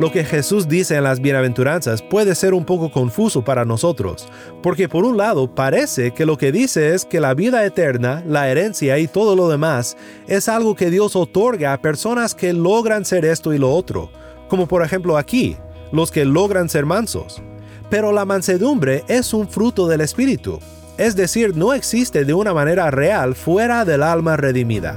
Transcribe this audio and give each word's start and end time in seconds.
Lo 0.00 0.12
que 0.12 0.22
Jesús 0.22 0.68
dice 0.68 0.94
en 0.94 1.02
las 1.02 1.20
bienaventuranzas 1.20 2.02
puede 2.02 2.36
ser 2.36 2.54
un 2.54 2.64
poco 2.64 2.92
confuso 2.92 3.42
para 3.42 3.64
nosotros, 3.64 4.28
porque 4.62 4.88
por 4.88 5.04
un 5.04 5.16
lado 5.16 5.52
parece 5.52 6.12
que 6.12 6.24
lo 6.24 6.38
que 6.38 6.52
dice 6.52 6.94
es 6.94 7.04
que 7.04 7.18
la 7.18 7.34
vida 7.34 7.66
eterna, 7.66 8.22
la 8.24 8.48
herencia 8.48 8.96
y 8.98 9.08
todo 9.08 9.34
lo 9.34 9.48
demás 9.48 9.96
es 10.28 10.48
algo 10.48 10.76
que 10.76 10.90
Dios 10.90 11.16
otorga 11.16 11.72
a 11.72 11.82
personas 11.82 12.36
que 12.36 12.52
logran 12.52 13.04
ser 13.04 13.24
esto 13.24 13.52
y 13.52 13.58
lo 13.58 13.74
otro, 13.74 14.08
como 14.48 14.68
por 14.68 14.84
ejemplo 14.84 15.18
aquí, 15.18 15.56
los 15.90 16.12
que 16.12 16.24
logran 16.24 16.68
ser 16.68 16.86
mansos. 16.86 17.42
Pero 17.90 18.12
la 18.12 18.24
mansedumbre 18.24 19.02
es 19.08 19.34
un 19.34 19.48
fruto 19.48 19.88
del 19.88 20.00
Espíritu, 20.00 20.60
es 20.96 21.16
decir, 21.16 21.56
no 21.56 21.74
existe 21.74 22.24
de 22.24 22.34
una 22.34 22.54
manera 22.54 22.92
real 22.92 23.34
fuera 23.34 23.84
del 23.84 24.04
alma 24.04 24.36
redimida. 24.36 24.96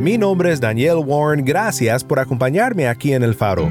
Mi 0.00 0.18
nombre 0.18 0.52
es 0.52 0.60
Daniel 0.60 0.96
Warren. 0.96 1.44
Gracias 1.44 2.02
por 2.02 2.18
acompañarme 2.18 2.88
aquí 2.88 3.12
en 3.12 3.22
El 3.22 3.34
Faro. 3.34 3.70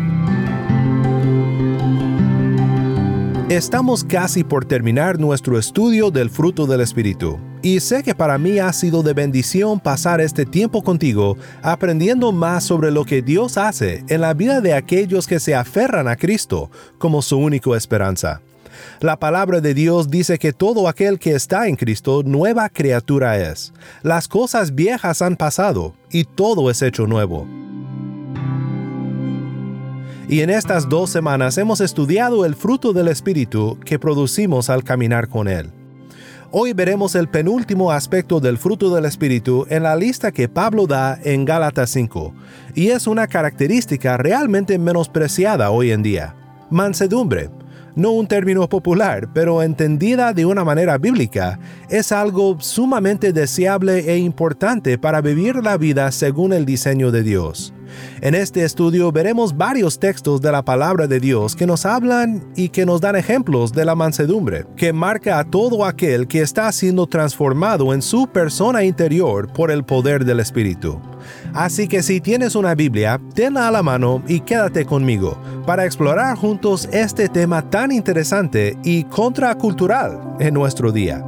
Estamos 3.49 4.03
casi 4.03 4.43
por 4.43 4.65
terminar 4.65 5.19
nuestro 5.19 5.59
estudio 5.59 6.09
del 6.11 6.29
fruto 6.29 6.65
del 6.65 6.81
Espíritu, 6.81 7.37
y 7.61 7.79
sé 7.81 8.01
que 8.01 8.15
para 8.15 8.37
mí 8.37 8.59
ha 8.59 8.71
sido 8.73 9.03
de 9.03 9.13
bendición 9.13 9.79
pasar 9.79 10.19
este 10.21 10.45
tiempo 10.45 10.81
contigo 10.81 11.37
aprendiendo 11.61 12.31
más 12.31 12.63
sobre 12.63 12.91
lo 12.91 13.03
que 13.03 13.21
Dios 13.21 13.57
hace 13.57 14.03
en 14.07 14.21
la 14.21 14.33
vida 14.33 14.61
de 14.61 14.73
aquellos 14.73 15.27
que 15.27 15.39
se 15.39 15.53
aferran 15.53 16.07
a 16.07 16.15
Cristo 16.15 16.71
como 16.97 17.21
su 17.21 17.37
única 17.37 17.75
esperanza. 17.75 18.41
La 18.99 19.17
palabra 19.17 19.61
de 19.61 19.73
Dios 19.73 20.09
dice 20.09 20.37
que 20.37 20.53
todo 20.53 20.87
aquel 20.87 21.19
que 21.19 21.31
está 21.31 21.67
en 21.67 21.75
Cristo 21.75 22.23
nueva 22.23 22.69
criatura 22.69 23.37
es. 23.37 23.73
Las 24.03 24.27
cosas 24.27 24.75
viejas 24.75 25.21
han 25.21 25.35
pasado 25.35 25.95
y 26.09 26.23
todo 26.23 26.69
es 26.69 26.81
hecho 26.81 27.07
nuevo 27.07 27.47
y 30.27 30.41
en 30.41 30.49
estas 30.49 30.89
dos 30.89 31.09
semanas 31.09 31.57
hemos 31.57 31.81
estudiado 31.81 32.45
el 32.45 32.55
fruto 32.55 32.93
del 32.93 33.07
Espíritu 33.07 33.77
que 33.85 33.99
producimos 33.99 34.69
al 34.69 34.83
caminar 34.83 35.29
con 35.29 35.47
Él. 35.47 35.71
Hoy 36.51 36.73
veremos 36.73 37.15
el 37.15 37.27
penúltimo 37.27 37.91
aspecto 37.91 38.39
del 38.39 38.57
fruto 38.57 38.93
del 38.93 39.05
Espíritu 39.05 39.65
en 39.69 39.83
la 39.83 39.95
lista 39.95 40.31
que 40.31 40.47
Pablo 40.47 40.87
da 40.87 41.19
en 41.23 41.43
Gálatas 41.43 41.89
5, 41.91 42.33
y 42.75 42.89
es 42.89 43.07
una 43.07 43.27
característica 43.27 44.17
realmente 44.17 44.79
menospreciada 44.79 45.69
hoy 45.69 45.91
en 45.91 46.01
día. 46.01 46.35
Mansedumbre, 46.69 47.49
no 47.95 48.11
un 48.11 48.27
término 48.27 48.67
popular, 48.69 49.29
pero 49.33 49.63
entendida 49.63 50.33
de 50.33 50.45
una 50.45 50.63
manera 50.63 50.97
bíblica, 50.97 51.59
es 51.89 52.11
algo 52.11 52.57
sumamente 52.59 53.33
deseable 53.33 54.11
e 54.11 54.17
importante 54.17 54.97
para 54.97 55.21
vivir 55.21 55.57
la 55.57 55.77
vida 55.77 56.11
según 56.11 56.53
el 56.53 56.65
diseño 56.65 57.11
de 57.11 57.23
Dios. 57.23 57.73
En 58.21 58.35
este 58.35 58.63
estudio 58.63 59.11
veremos 59.11 59.55
varios 59.55 59.99
textos 59.99 60.41
de 60.41 60.51
la 60.51 60.63
palabra 60.63 61.07
de 61.07 61.19
Dios 61.19 61.55
que 61.55 61.67
nos 61.67 61.85
hablan 61.85 62.43
y 62.55 62.69
que 62.69 62.85
nos 62.85 63.01
dan 63.01 63.15
ejemplos 63.15 63.73
de 63.73 63.85
la 63.85 63.95
mansedumbre, 63.95 64.65
que 64.75 64.93
marca 64.93 65.39
a 65.39 65.43
todo 65.43 65.85
aquel 65.85 66.27
que 66.27 66.41
está 66.41 66.71
siendo 66.71 67.07
transformado 67.07 67.93
en 67.93 68.01
su 68.01 68.27
persona 68.27 68.83
interior 68.83 69.51
por 69.51 69.71
el 69.71 69.83
poder 69.83 70.25
del 70.25 70.39
Espíritu. 70.39 70.99
Así 71.53 71.87
que 71.87 72.03
si 72.03 72.21
tienes 72.21 72.55
una 72.55 72.75
Biblia, 72.75 73.19
tenla 73.33 73.67
a 73.67 73.71
la 73.71 73.83
mano 73.83 74.21
y 74.27 74.41
quédate 74.41 74.85
conmigo 74.85 75.37
para 75.65 75.85
explorar 75.85 76.35
juntos 76.37 76.87
este 76.91 77.29
tema 77.29 77.69
tan 77.69 77.91
interesante 77.91 78.77
y 78.83 79.03
contracultural 79.05 80.35
en 80.39 80.53
nuestro 80.53 80.91
día. 80.91 81.23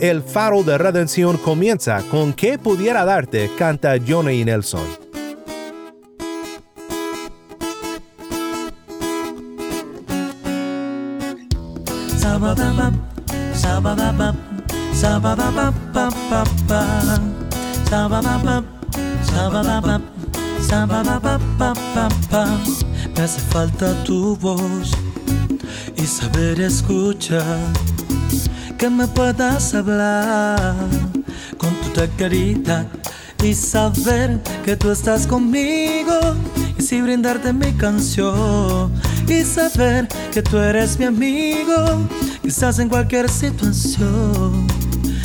El 0.00 0.22
faro 0.22 0.62
de 0.62 0.76
redención 0.76 1.36
comienza 1.36 2.02
con 2.10 2.32
¿Qué 2.32 2.58
pudiera 2.58 3.04
darte? 3.04 3.50
canta 3.56 3.94
Johnny 4.06 4.44
Nelson. 4.44 4.82
Me 23.16 23.22
hace 23.22 23.40
falta 23.40 24.04
tu 24.04 24.36
voz 24.36 24.90
y 25.96 26.02
saber 26.02 26.60
escuchar 26.60 27.93
que 28.78 28.90
me 28.90 29.06
puedas 29.06 29.74
hablar 29.74 30.74
con 31.58 31.74
tu 31.92 32.00
carita 32.16 32.86
y 33.42 33.54
saber 33.54 34.40
que 34.64 34.76
tú 34.76 34.90
estás 34.90 35.26
conmigo. 35.26 36.18
Y 36.78 36.82
si 36.82 37.00
brindarte 37.00 37.52
mi 37.52 37.72
canción 37.72 38.92
y 39.28 39.42
saber 39.42 40.08
que 40.32 40.42
tú 40.42 40.58
eres 40.58 40.98
mi 40.98 41.06
amigo. 41.06 42.08
Quizás 42.42 42.78
en 42.78 42.88
cualquier 42.88 43.28
situación 43.28 44.66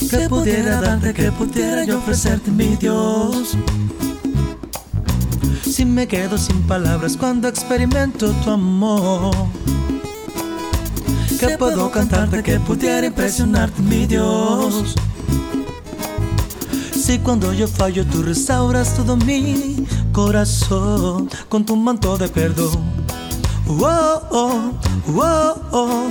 que 0.09 0.29
pudiera 0.29 0.81
darte 0.81 1.13
que 1.13 1.31
pudiera 1.31 1.83
yo 1.85 1.97
ofrecerte 1.97 2.51
mi 2.51 2.75
Dios. 2.75 3.57
Si 5.69 5.85
me 5.85 6.07
quedo 6.07 6.37
sin 6.37 6.61
palabras 6.63 7.15
cuando 7.15 7.47
experimento 7.47 8.31
tu 8.43 8.51
amor 8.51 9.31
¿Qué 11.39 11.57
puedo 11.57 11.89
cantarte 11.89 12.43
que 12.43 12.59
pudiera 12.59 13.07
impresionarte, 13.07 13.81
mi 13.81 14.05
Dios? 14.05 14.93
Si 16.93 17.17
cuando 17.19 17.53
yo 17.53 17.65
fallo 17.65 18.05
tú 18.05 18.23
restauras 18.23 18.93
todo 18.93 19.15
mi 19.15 19.87
corazón 20.11 21.29
con 21.47 21.65
tu 21.65 21.77
manto 21.77 22.17
de 22.17 22.27
perdón. 22.27 22.77
Oh, 23.67 24.21
oh, 24.31 24.73
oh, 25.15 25.61
oh, 25.71 26.09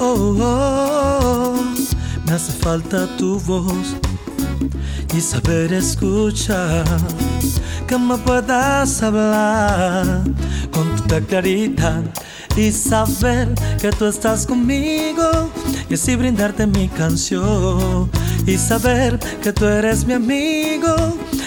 oh, 0.00 1.54
Me 2.24 2.32
hace 2.32 2.52
falta 2.52 3.06
tu 3.18 3.38
voz 3.40 3.94
y 5.14 5.20
saber 5.20 5.74
escuchar 5.74 6.84
que 7.88 7.96
me 7.96 8.18
puedas 8.18 9.02
hablar 9.02 10.22
con 10.70 10.94
tu 11.08 11.26
claridad 11.26 12.02
y 12.54 12.70
saber 12.70 13.54
que 13.80 13.90
tú 13.90 14.04
estás 14.04 14.46
conmigo 14.46 15.50
y 15.88 15.94
así 15.94 16.14
brindarte 16.14 16.66
mi 16.66 16.88
canción 16.88 18.10
y 18.46 18.58
saber 18.58 19.18
que 19.42 19.54
tú 19.54 19.64
eres 19.64 20.04
mi 20.06 20.12
amigo 20.12 20.94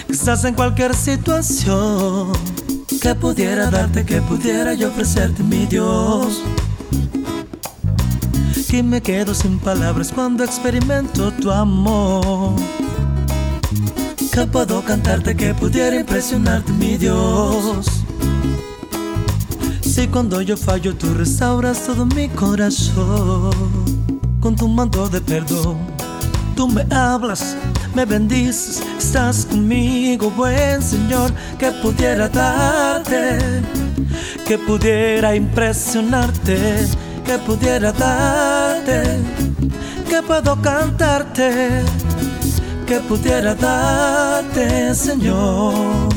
que 0.08 0.12
estás 0.12 0.44
en 0.44 0.54
cualquier 0.54 0.94
situación. 0.94 2.32
Que 3.00 3.14
pudiera 3.14 3.70
darte 3.70 4.04
que 4.04 4.20
pudiera 4.20 4.74
yo 4.74 4.88
ofrecerte 4.88 5.44
mi 5.44 5.66
Dios. 5.66 6.42
Que 8.68 8.82
me 8.82 9.00
quedo 9.00 9.32
sin 9.32 9.60
palabras 9.60 10.10
cuando 10.12 10.42
experimento 10.42 11.30
tu 11.32 11.52
amor 11.52 12.54
que 14.32 14.46
puedo 14.46 14.82
cantarte 14.82 15.36
que 15.36 15.52
pudiera 15.54 15.94
impresionarte, 15.94 16.72
mi 16.72 16.96
Dios. 16.96 17.86
Si 19.82 20.08
cuando 20.08 20.40
yo 20.40 20.56
fallo 20.56 20.94
tú 20.94 21.12
restauras 21.14 21.84
todo 21.84 22.06
mi 22.06 22.28
corazón. 22.28 23.52
Con 24.40 24.56
tu 24.56 24.66
manto 24.66 25.08
de 25.08 25.20
perdón, 25.20 25.78
tú 26.56 26.66
me 26.66 26.84
hablas, 26.90 27.56
me 27.94 28.04
bendices, 28.04 28.82
estás 28.98 29.46
conmigo, 29.46 30.30
buen 30.30 30.82
Señor, 30.82 31.32
que 31.58 31.70
pudiera 31.70 32.28
darte, 32.28 33.38
que 34.44 34.58
pudiera 34.58 35.36
impresionarte, 35.36 36.88
que 37.24 37.38
pudiera 37.38 37.92
darte 37.92 39.20
que 40.12 40.22
puedo 40.22 40.60
cantarte, 40.60 41.82
que 42.92 43.00
pudiera 43.00 43.54
darte, 43.54 44.94
Señor. 44.94 46.10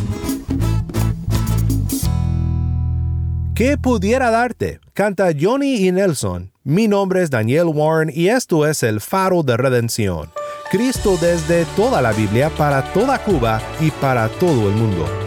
¿Qué 3.54 3.78
pudiera 3.78 4.30
darte? 4.30 4.82
Canta 4.94 5.30
Johnny 5.40 5.88
y 5.88 5.92
Nelson. 5.94 6.52
Mi 6.66 6.90
nombre 6.90 7.24
es 7.24 7.30
Daniel 7.30 7.68
Warren 7.68 8.12
y 8.14 8.28
esto 8.28 8.68
es 8.68 8.84
el 8.84 9.00
faro 9.00 9.42
de 9.42 9.56
redención. 9.56 10.30
Cristo 10.70 11.18
desde 11.22 11.64
toda 11.78 12.02
la 12.02 12.12
Biblia 12.12 12.50
para 12.50 12.84
toda 12.92 13.20
Cuba 13.20 13.62
y 13.80 13.92
para 13.92 14.28
todo 14.28 14.68
el 14.68 14.76
mundo. 14.76 15.25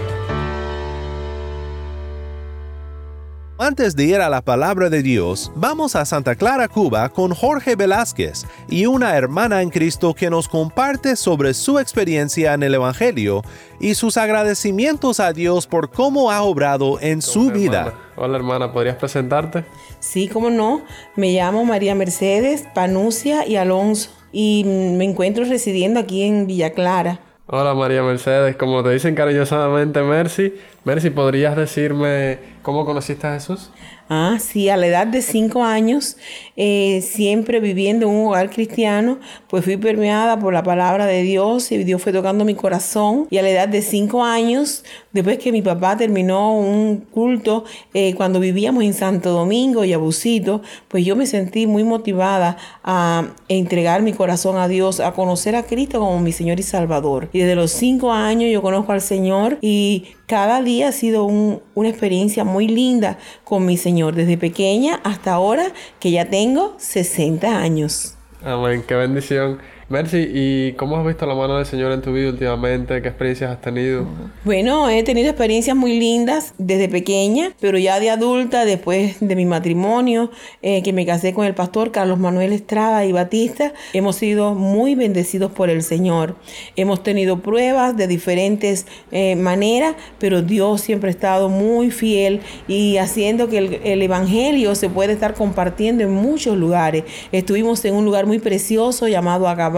Antes 3.61 3.97
de 3.97 4.05
ir 4.05 4.21
a 4.21 4.29
la 4.29 4.41
palabra 4.41 4.89
de 4.89 5.03
Dios, 5.03 5.51
vamos 5.57 5.97
a 5.97 6.05
Santa 6.05 6.37
Clara, 6.37 6.69
Cuba, 6.69 7.09
con 7.09 7.35
Jorge 7.35 7.75
Velázquez 7.75 8.47
y 8.69 8.87
una 8.87 9.17
hermana 9.17 9.63
en 9.63 9.71
Cristo 9.71 10.15
que 10.15 10.31
nos 10.31 10.47
comparte 10.47 11.17
sobre 11.17 11.53
su 11.55 11.81
experiencia 11.81 12.55
en 12.55 12.63
el 12.63 12.75
Evangelio 12.75 13.43
y 13.81 13.95
sus 13.95 14.17
agradecimientos 14.17 15.19
a 15.19 15.33
Dios 15.33 15.67
por 15.67 15.91
cómo 15.91 16.31
ha 16.31 16.43
obrado 16.43 17.01
en 17.01 17.21
su 17.21 17.51
vida. 17.51 17.95
Hola 18.15 18.37
hermana, 18.37 18.73
¿podrías 18.73 18.95
presentarte? 18.95 19.65
Sí, 19.99 20.29
cómo 20.29 20.51
no. 20.51 20.83
Me 21.17 21.33
llamo 21.33 21.65
María 21.65 21.97
Mercedes, 21.97 22.65
Panucia 22.73 23.45
y 23.45 23.57
Alonso 23.57 24.11
y 24.31 24.63
me 24.67 25.05
encuentro 25.05 25.45
residiendo 25.45 25.99
aquí 25.99 26.23
en 26.23 26.47
Villa 26.47 26.75
Clara. 26.75 27.19
Hola 27.50 27.73
María 27.73 28.03
Mercedes, 28.03 28.56
como 28.56 28.83
te 28.83 28.91
dicen 28.91 29.15
cariñosamente 29.15 30.03
Mercy, 30.03 30.53
Mercy, 30.85 31.09
¿podrías 31.09 31.56
decirme 31.56 32.41
cómo 32.61 32.85
conociste 32.85 33.27
a 33.27 33.33
Jesús? 33.33 33.71
Ah, 34.11 34.39
sí, 34.41 34.71
a 34.71 34.79
la 34.79 34.87
edad 34.87 35.07
de 35.07 35.21
cinco 35.21 35.63
años, 35.63 36.17
eh, 36.57 37.03
siempre 37.03 37.61
viviendo 37.61 38.07
en 38.07 38.13
un 38.15 38.29
hogar 38.29 38.49
cristiano, 38.49 39.19
pues 39.49 39.65
fui 39.65 39.77
permeada 39.77 40.39
por 40.39 40.55
la 40.55 40.63
palabra 40.63 41.05
de 41.05 41.23
Dios 41.23 41.71
y 41.73 41.85
Dios 41.85 42.01
fue 42.01 42.15
tocando 42.15 42.47
mi 42.47 42.55
corazón. 42.55 43.27
Y 43.29 43.37
a 43.37 43.43
la 43.43 43.51
edad 43.51 43.69
de 43.69 43.83
cinco 43.83 44.25
años, 44.25 44.83
después 45.13 45.39
que 45.39 45.53
mi 45.53 45.61
papá 45.61 45.99
terminó 45.99 46.59
un 46.59 47.05
culto, 47.11 47.65
eh, 47.93 48.15
cuando 48.15 48.41
vivíamos 48.41 48.83
en 48.83 48.95
Santo 48.95 49.31
Domingo 49.31 49.85
y 49.85 49.93
Abusito, 49.93 50.63
pues 50.89 51.05
yo 51.05 51.15
me 51.15 51.27
sentí 51.27 51.67
muy 51.67 51.85
motivada 51.85 52.57
a 52.83 53.27
entregar 53.49 54.01
mi 54.01 54.15
corazón 54.15 54.57
a 54.57 54.69
Dios, 54.69 55.01
a 55.01 55.13
conocer 55.13 55.55
a 55.55 55.65
Cristo 55.65 56.01
como 56.01 56.19
mi 56.19 56.33
Señor 56.33 56.59
y 56.59 56.63
Salvador. 56.63 57.29
Y 57.35 57.41
desde 57.41 57.57
los 57.57 57.73
cinco 57.73 58.11
años 58.11 58.51
yo 58.51 58.63
conozco 58.63 58.93
al 58.93 59.03
Señor 59.03 59.59
y 59.61 60.07
cada 60.29 60.61
día 60.61 60.89
ha 60.89 60.93
sido 60.93 61.25
una 61.25 61.89
experiencia 61.89 62.45
muy 62.45 62.69
linda 62.69 63.19
con 63.45 63.65
mi 63.65 63.79
Señor, 63.79 63.98
desde 64.06 64.39
pequeña 64.39 65.00
hasta 65.05 65.33
ahora 65.33 65.73
que 66.00 66.11
ya 66.11 66.31
tengo 66.31 66.75
60 66.79 67.59
años. 67.59 68.15
Amén, 68.43 68.85
qué 68.87 68.95
bendición. 68.95 69.59
Mercy, 69.90 70.29
¿y 70.35 70.73
cómo 70.73 70.99
has 70.99 71.06
visto 71.06 71.25
la 71.25 71.35
mano 71.35 71.56
del 71.56 71.64
Señor 71.64 71.93
en 71.93 72.02
tu 72.02 72.12
vida 72.12 72.29
últimamente? 72.29 73.00
¿Qué 73.00 73.08
experiencias 73.08 73.52
has 73.52 73.62
tenido? 73.62 74.06
Bueno, 74.44 74.90
he 74.90 75.02
tenido 75.02 75.31
experiencias 75.31 75.75
muy 75.75 75.99
lindas 75.99 76.52
desde 76.58 76.90
pequeña, 76.90 77.52
pero 77.58 77.79
ya 77.79 77.99
de 77.99 78.11
adulta, 78.11 78.67
después 78.67 79.17
de 79.20 79.35
mi 79.35 79.46
matrimonio, 79.46 80.31
eh, 80.61 80.82
que 80.82 80.93
me 80.93 81.06
casé 81.06 81.32
con 81.32 81.46
el 81.46 81.55
pastor 81.55 81.90
Carlos 81.90 82.19
Manuel 82.19 82.52
Estrada 82.52 83.06
y 83.06 83.12
Batista, 83.12 83.73
hemos 83.94 84.17
sido 84.17 84.55
muy 84.55 84.94
bendecidos 84.94 85.52
por 85.52 85.70
el 85.70 85.82
Señor. 85.82 86.37
Hemos 86.76 87.02
tenido 87.02 87.40
pruebas 87.40 87.96
de 87.96 88.08
diferentes 88.08 88.87
eh, 89.11 89.37
maneras, 89.37 89.94
pero 90.19 90.43
Dios 90.43 90.82
siempre 90.82 91.08
ha 91.08 91.12
estado 91.12 91.49
muy 91.49 91.90
fiel 91.90 92.43
y 92.69 92.99
haciendo 92.99 93.49
que 93.49 93.56
el, 93.56 93.81
el 93.85 94.02
Evangelio 94.02 94.75
se 94.75 94.90
pueda 94.90 95.14
estar 95.14 95.32
compartiendo 95.32 96.05
en 96.05 96.11
muchos 96.11 96.58
lugares. 96.58 97.05
Estuvimos 97.32 97.82
en 97.87 97.94
un 97.94 98.05
lugar 98.05 98.26
muy 98.26 98.38
precioso 98.38 99.08
llamado 99.08 99.49
Agabá 99.49 99.78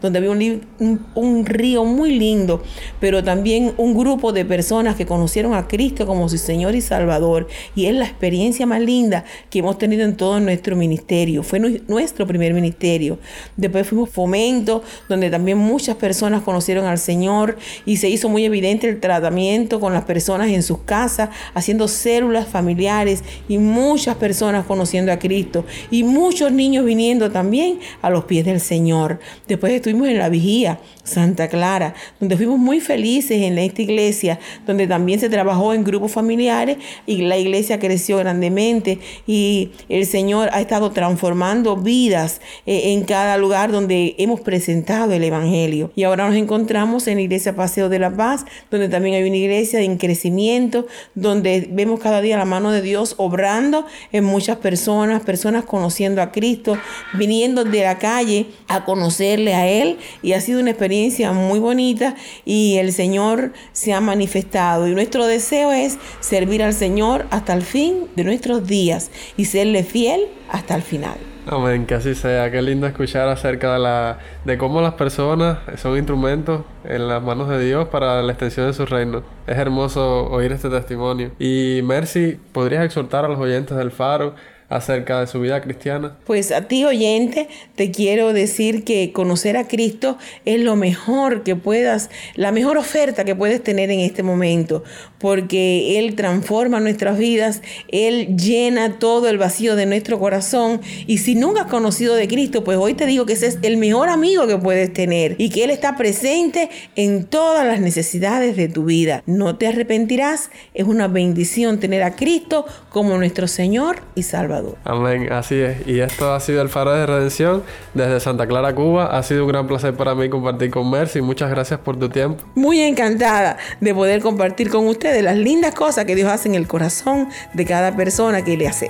donde 0.00 0.18
había 0.18 0.30
un, 0.30 1.46
río 1.46 1.84
muy 1.84 2.18
lindo, 2.18 2.62
pero 3.00 3.24
también 3.24 3.72
un 3.76 3.96
grupo 3.96 4.32
de 4.32 4.44
personas 4.44 4.96
que 4.96 5.06
conocieron 5.06 5.54
a 5.54 5.66
Cristo 5.66 6.06
como 6.06 6.28
su 6.28 6.38
Señor 6.38 6.74
y 6.74 6.80
Salvador. 6.80 7.48
Y 7.74 7.86
es 7.86 7.94
la 7.94 8.04
experiencia 8.04 8.66
más 8.66 8.80
linda 8.80 9.24
que 9.48 9.60
hemos 9.60 9.78
tenido 9.78 10.04
en 10.04 10.16
todo 10.16 10.38
nuestro 10.40 10.76
ministerio. 10.76 11.42
Fue 11.42 11.58
nuestro 11.58 12.26
primer 12.26 12.54
ministerio. 12.54 13.18
Después 13.56 13.86
fuimos 13.86 14.10
Fomento, 14.10 14.82
donde 15.08 15.30
también 15.30 15.58
muchas 15.58 15.96
personas 15.96 16.42
conocieron 16.42 16.86
al 16.86 16.98
Señor 16.98 17.56
y 17.86 17.96
se 17.96 18.08
hizo 18.08 18.28
muy 18.28 18.44
evidente 18.44 18.88
el 18.88 19.00
tratamiento 19.00 19.80
con 19.80 19.92
las 19.92 20.04
personas 20.04 20.48
en 20.48 20.62
sus 20.62 20.78
casas, 20.78 21.30
haciendo 21.54 21.88
células 21.88 22.48
familiares 22.48 23.22
y 23.48 23.58
muchas 23.58 24.16
personas 24.16 24.66
conociendo 24.66 25.12
a 25.12 25.18
Cristo 25.18 25.64
y 25.90 26.04
muchos 26.04 26.52
niños 26.52 26.84
viniendo 26.84 27.30
también 27.30 27.78
a 28.02 28.10
los 28.10 28.24
pies 28.24 28.44
del 28.44 28.60
Señor. 28.60 29.20
Después 29.48 29.72
estuvimos 29.72 30.08
en 30.08 30.18
la 30.18 30.28
vigía 30.28 30.80
Santa 31.04 31.48
Clara, 31.48 31.94
donde 32.18 32.36
fuimos 32.36 32.58
muy 32.58 32.80
felices 32.80 33.42
en 33.42 33.58
esta 33.58 33.82
iglesia, 33.82 34.38
donde 34.66 34.86
también 34.86 35.20
se 35.20 35.28
trabajó 35.28 35.74
en 35.74 35.84
grupos 35.84 36.12
familiares 36.12 36.78
y 37.06 37.22
la 37.22 37.36
iglesia 37.36 37.78
creció 37.78 38.18
grandemente 38.18 38.98
y 39.26 39.70
el 39.88 40.06
Señor 40.06 40.50
ha 40.52 40.60
estado 40.60 40.90
transformando 40.92 41.76
vidas 41.76 42.40
eh, 42.66 42.92
en 42.92 43.04
cada 43.04 43.36
lugar 43.36 43.72
donde 43.72 44.14
hemos 44.18 44.40
presentado 44.40 45.12
el 45.12 45.24
Evangelio. 45.24 45.92
Y 45.96 46.04
ahora 46.04 46.28
nos 46.28 46.36
encontramos 46.36 47.06
en 47.06 47.16
la 47.16 47.22
iglesia 47.22 47.56
Paseo 47.56 47.88
de 47.88 47.98
la 47.98 48.14
Paz, 48.16 48.44
donde 48.70 48.88
también 48.88 49.16
hay 49.16 49.24
una 49.24 49.36
iglesia 49.36 49.80
en 49.80 49.96
crecimiento, 49.96 50.86
donde 51.14 51.68
vemos 51.70 52.00
cada 52.00 52.20
día 52.20 52.36
la 52.36 52.44
mano 52.44 52.70
de 52.70 52.82
Dios 52.82 53.14
obrando 53.18 53.86
en 54.12 54.24
muchas 54.24 54.58
personas, 54.58 55.22
personas 55.22 55.64
conociendo 55.64 56.22
a 56.22 56.32
Cristo, 56.32 56.78
viniendo 57.14 57.64
de 57.64 57.82
la 57.82 57.98
calle 57.98 58.46
a 58.68 58.84
conocerle 59.20 59.54
a 59.54 59.68
Él 59.68 59.98
y 60.22 60.32
ha 60.32 60.40
sido 60.40 60.60
una 60.60 60.70
experiencia 60.70 61.32
muy 61.32 61.58
bonita 61.58 62.14
y 62.46 62.76
el 62.78 62.92
Señor 62.92 63.52
se 63.72 63.92
ha 63.92 64.00
manifestado. 64.00 64.88
Y 64.88 64.94
nuestro 64.94 65.26
deseo 65.26 65.72
es 65.72 65.98
servir 66.20 66.62
al 66.62 66.72
Señor 66.72 67.26
hasta 67.30 67.52
el 67.52 67.62
fin 67.62 68.06
de 68.16 68.24
nuestros 68.24 68.66
días 68.66 69.10
y 69.36 69.44
serle 69.44 69.84
fiel 69.84 70.22
hasta 70.48 70.74
el 70.74 70.82
final. 70.82 71.18
Amén, 71.46 71.84
que 71.84 71.94
así 71.94 72.14
sea. 72.14 72.50
Qué 72.50 72.62
lindo 72.62 72.86
escuchar 72.86 73.28
acerca 73.28 73.74
de, 73.74 73.78
la, 73.80 74.18
de 74.44 74.56
cómo 74.56 74.80
las 74.80 74.94
personas 74.94 75.58
son 75.76 75.96
instrumentos 75.96 76.62
en 76.84 77.08
las 77.08 77.22
manos 77.22 77.48
de 77.48 77.62
Dios 77.62 77.88
para 77.88 78.22
la 78.22 78.32
extensión 78.32 78.68
de 78.68 78.72
su 78.72 78.86
reino. 78.86 79.22
Es 79.46 79.58
hermoso 79.58 80.26
oír 80.30 80.52
este 80.52 80.70
testimonio. 80.70 81.32
Y 81.38 81.80
Mercy, 81.82 82.38
¿podrías 82.52 82.84
exhortar 82.84 83.24
a 83.24 83.28
los 83.28 83.38
oyentes 83.38 83.76
del 83.76 83.90
Faro 83.90 84.34
acerca 84.70 85.20
de 85.20 85.26
su 85.26 85.40
vida 85.40 85.60
cristiana? 85.60 86.16
Pues 86.24 86.52
a 86.52 86.68
ti 86.68 86.84
oyente 86.84 87.48
te 87.74 87.90
quiero 87.90 88.32
decir 88.32 88.84
que 88.84 89.12
conocer 89.12 89.56
a 89.56 89.68
Cristo 89.68 90.16
es 90.46 90.60
lo 90.60 90.76
mejor 90.76 91.42
que 91.42 91.56
puedas, 91.56 92.08
la 92.36 92.52
mejor 92.52 92.78
oferta 92.78 93.24
que 93.24 93.34
puedes 93.34 93.62
tener 93.62 93.90
en 93.90 94.00
este 94.00 94.22
momento, 94.22 94.84
porque 95.18 95.98
Él 95.98 96.14
transforma 96.14 96.80
nuestras 96.80 97.18
vidas, 97.18 97.62
Él 97.88 98.36
llena 98.36 98.98
todo 98.98 99.28
el 99.28 99.38
vacío 99.38 99.76
de 99.76 99.86
nuestro 99.86 100.18
corazón 100.18 100.80
y 101.06 101.18
si 101.18 101.34
nunca 101.34 101.62
has 101.62 101.66
conocido 101.66 102.14
de 102.14 102.28
Cristo, 102.28 102.62
pues 102.62 102.78
hoy 102.78 102.94
te 102.94 103.06
digo 103.06 103.26
que 103.26 103.32
ese 103.32 103.48
es 103.48 103.58
el 103.62 103.76
mejor 103.76 104.08
amigo 104.08 104.46
que 104.46 104.56
puedes 104.56 104.92
tener 104.92 105.34
y 105.38 105.50
que 105.50 105.64
Él 105.64 105.70
está 105.70 105.96
presente 105.96 106.70
en 106.94 107.24
todas 107.24 107.66
las 107.66 107.80
necesidades 107.80 108.56
de 108.56 108.68
tu 108.68 108.84
vida. 108.84 109.24
No 109.26 109.56
te 109.58 109.66
arrepentirás, 109.66 110.50
es 110.74 110.86
una 110.86 111.08
bendición 111.08 111.80
tener 111.80 112.04
a 112.04 112.14
Cristo 112.14 112.64
como 112.88 113.18
nuestro 113.18 113.48
Señor 113.48 114.02
y 114.14 114.22
Salvador. 114.22 114.59
Amén, 114.84 115.32
así 115.32 115.56
es. 115.56 115.86
Y 115.86 116.00
esto 116.00 116.32
ha 116.32 116.40
sido 116.40 116.62
el 116.62 116.68
Faro 116.68 116.92
de 116.92 117.06
Redención 117.06 117.62
desde 117.94 118.20
Santa 118.20 118.46
Clara, 118.46 118.74
Cuba. 118.74 119.06
Ha 119.06 119.22
sido 119.22 119.44
un 119.44 119.48
gran 119.48 119.66
placer 119.66 119.94
para 119.94 120.14
mí 120.14 120.28
compartir 120.28 120.70
con 120.70 120.90
Mercy. 120.90 121.20
Muchas 121.20 121.50
gracias 121.50 121.80
por 121.80 121.98
tu 121.98 122.08
tiempo. 122.08 122.42
Muy 122.54 122.80
encantada 122.80 123.56
de 123.80 123.94
poder 123.94 124.20
compartir 124.20 124.70
con 124.70 124.86
ustedes 124.86 125.22
las 125.22 125.36
lindas 125.36 125.74
cosas 125.74 126.04
que 126.04 126.14
Dios 126.14 126.28
hace 126.30 126.48
en 126.48 126.54
el 126.54 126.66
corazón 126.66 127.28
de 127.54 127.64
cada 127.64 127.96
persona 127.96 128.42
que 128.42 128.56
le 128.56 128.68
hace. 128.68 128.88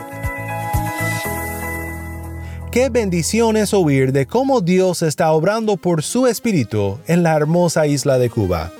Qué 2.70 2.88
bendición 2.88 3.56
es 3.56 3.74
oír 3.74 4.12
de 4.12 4.26
cómo 4.26 4.60
Dios 4.60 5.02
está 5.02 5.32
obrando 5.32 5.76
por 5.76 6.04
su 6.04 6.28
espíritu 6.28 7.00
en 7.08 7.24
la 7.24 7.34
hermosa 7.34 7.88
isla 7.88 8.16
de 8.16 8.30
Cuba. 8.30 8.70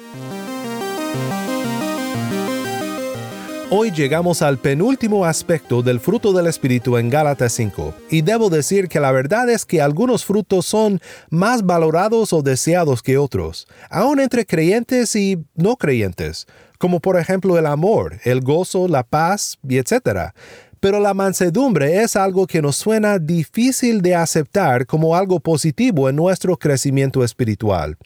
Hoy 3.73 3.93
llegamos 3.93 4.43
al 4.43 4.59
penúltimo 4.59 5.25
aspecto 5.25 5.81
del 5.81 6.01
fruto 6.01 6.33
del 6.33 6.49
Espíritu 6.49 6.97
en 6.97 7.09
Gálatas 7.09 7.53
5, 7.53 7.95
y 8.11 8.23
debo 8.23 8.51
decir 8.51 8.89
que 8.89 8.99
la 8.99 9.13
verdad 9.13 9.49
es 9.49 9.65
que 9.65 9.81
algunos 9.81 10.25
frutos 10.25 10.67
son 10.67 11.01
más 11.29 11.65
valorados 11.65 12.33
o 12.33 12.43
deseados 12.43 13.01
que 13.01 13.17
otros, 13.17 13.69
aun 13.89 14.19
entre 14.19 14.45
creyentes 14.45 15.15
y 15.15 15.39
no 15.55 15.77
creyentes, 15.77 16.49
como 16.79 16.99
por 16.99 17.17
ejemplo 17.17 17.57
el 17.59 17.67
amor, 17.67 18.19
el 18.25 18.41
gozo, 18.41 18.89
la 18.89 19.05
paz 19.05 19.57
etc. 19.69 20.33
Pero 20.81 20.99
la 20.99 21.15
mansedumbre 21.15 22.03
es 22.03 22.17
algo 22.17 22.49
que 22.49 22.63
nos 22.63 22.75
suena 22.75 23.21
difícil 23.21 24.03
de 24.03 24.17
aceptar 24.17 24.85
como 24.85 25.15
algo 25.15 25.39
positivo 25.39 26.09
en 26.09 26.17
nuestro 26.17 26.57
crecimiento 26.57 27.23
espiritual. 27.23 27.97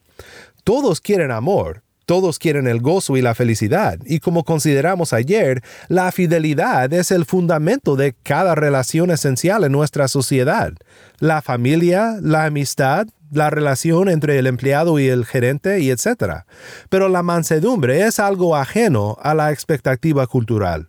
Todos 0.62 1.00
quieren 1.00 1.30
amor, 1.30 1.84
Todos 2.07 2.39
quieren 2.39 2.67
el 2.67 2.81
gozo 2.81 3.17
y 3.17 3.23
la 3.23 3.35
felicidad, 3.35 3.99
y 4.05 4.21
como 4.21 4.45
consideramos 4.45 5.13
ayer, 5.13 5.63
la 5.89 6.13
fidelidad 6.13 6.93
es 6.93 7.11
el 7.11 7.25
fundamento 7.25 7.97
de 7.97 8.15
cada 8.23 8.55
relación 8.55 9.11
esencial 9.11 9.65
en 9.65 9.73
nuestra 9.73 10.09
sociedad. 10.09 10.73
La 11.19 11.43
familia, 11.43 12.19
la 12.21 12.45
amistad, 12.45 13.07
la 13.31 13.51
relación 13.51 14.09
entre 14.09 14.39
el 14.39 14.47
empleado 14.47 14.99
y 14.99 15.09
el 15.09 15.25
gerente 15.25 15.81
etc. 15.91 16.45
Pero 16.89 17.09
la 17.09 17.23
mansedumbre 17.23 18.07
es 18.07 18.19
algo 18.19 18.57
ajeno 18.57 19.17
a 19.23 19.35
la 19.35 19.53
expectativa 19.53 20.27
cultural. 20.27 20.89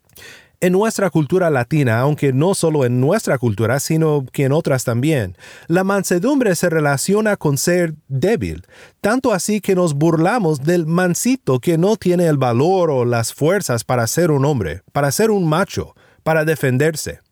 En 0.62 0.74
nuestra 0.74 1.10
cultura 1.10 1.50
latina, 1.50 2.00
aunque 2.00 2.32
no 2.34 2.56
solo 2.56 2.86
en 2.86 3.02
nuestra 3.02 3.38
cultura, 3.38 3.80
sino 3.80 4.26
que 4.32 4.46
en 4.46 4.52
otras 4.52 4.84
también, 4.84 5.38
la 5.68 5.84
mansedumbre 5.84 6.56
se 6.56 6.70
relaciona 6.70 7.36
con 7.38 7.58
ser 7.58 7.94
débil, 8.08 8.66
tanto 9.02 9.34
así 9.34 9.62
que 9.62 9.76
nos 9.76 9.96
burlamos 9.96 10.64
del 10.64 10.86
mansito 10.86 11.60
que 11.60 11.78
no 11.78 11.98
tiene 11.98 12.28
el 12.28 12.38
valor 12.38 12.90
o 12.90 13.06
las 13.06 13.34
fuerzas 13.34 13.84
para 13.84 14.08
ser 14.08 14.32
un 14.32 14.46
hombre, 14.46 14.82
para 14.92 15.12
ser 15.12 15.32
un 15.32 15.48
macho, 15.48 15.96
para 16.24 16.46
defenderse. 16.46 17.25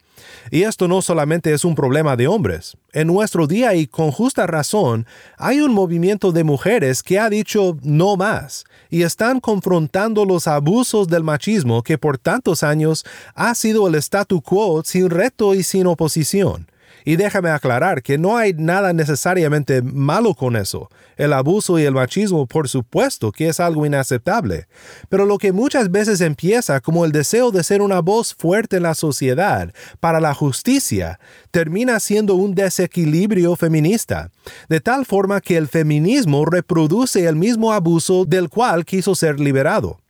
Y 0.52 0.63
esto 0.63 0.88
no 0.88 1.02
solamente 1.02 1.54
es 1.54 1.66
un 1.66 1.75
problema 1.75 2.16
de 2.16 2.28
hombres. 2.28 2.78
En 2.92 3.08
nuestro 3.08 3.48
día 3.48 3.74
y 3.75 3.88
con 3.88 4.12
justa 4.12 4.46
razón, 4.48 5.06
hay 5.38 5.62
un 5.62 5.74
movimiento 5.74 6.32
de 6.32 6.44
mujeres 6.44 7.02
que 7.02 7.20
ha 7.20 7.30
dicho 7.30 7.78
no 7.82 8.16
más 8.16 8.66
y 8.90 9.04
están 9.04 9.40
confrontando 9.40 10.25
los 10.25 10.48
abusos 10.48 11.08
del 11.08 11.24
machismo 11.24 11.82
que 11.82 11.98
por 11.98 12.18
tantos 12.18 12.63
años 12.63 13.06
ha 13.34 13.56
sido 13.56 13.88
el 13.88 13.96
statu 13.96 14.42
quo 14.42 14.84
sin 14.84 15.10
reto 15.10 15.56
y 15.56 15.63
sin 15.63 15.88
oposición. 15.88 16.68
Y 17.05 17.15
déjame 17.15 17.50
aclarar 17.50 18.01
que 18.01 18.17
no 18.17 18.38
hay 18.38 18.53
nada 18.53 18.93
necesariamente 18.93 19.81
malo 19.81 20.33
con 20.33 20.55
eso. 20.55 20.89
El 21.17 21.33
abuso 21.33 21.77
y 21.79 21.83
el 21.83 21.93
machismo, 21.93 22.48
por 22.48 22.69
supuesto, 22.69 23.31
que 23.31 23.50
es 23.50 23.60
algo 23.60 23.86
inaceptable. 23.86 24.67
Pero 25.10 25.25
lo 25.25 25.38
que 25.38 25.51
muchas 25.51 25.91
veces 25.91 26.22
empieza 26.22 26.79
como 26.79 27.05
el 27.05 27.12
deseo 27.12 27.51
de 27.51 27.63
ser 27.63 27.81
una 27.81 28.00
voz 28.00 28.33
fuerte 28.33 28.77
en 28.77 28.83
la 28.83 28.95
sociedad 28.95 29.74
para 30.00 30.19
la 30.19 30.33
justicia, 30.33 31.19
termina 31.51 32.00
siendo 32.00 32.36
un 32.36 32.55
desequilibrio 32.55 33.55
feminista, 33.55 34.31
de 34.69 34.79
tal 34.79 35.05
forma 35.05 35.41
que 35.41 35.57
el 35.57 35.67
feminismo 35.67 36.45
reproduce 36.45 37.25
el 37.25 37.36
mismo 37.36 37.74
abuso 37.74 38.25
del 38.25 38.50
cual 38.50 38.86
quiso 38.86 39.15
ser 39.15 39.39
liberado. 39.39 40.02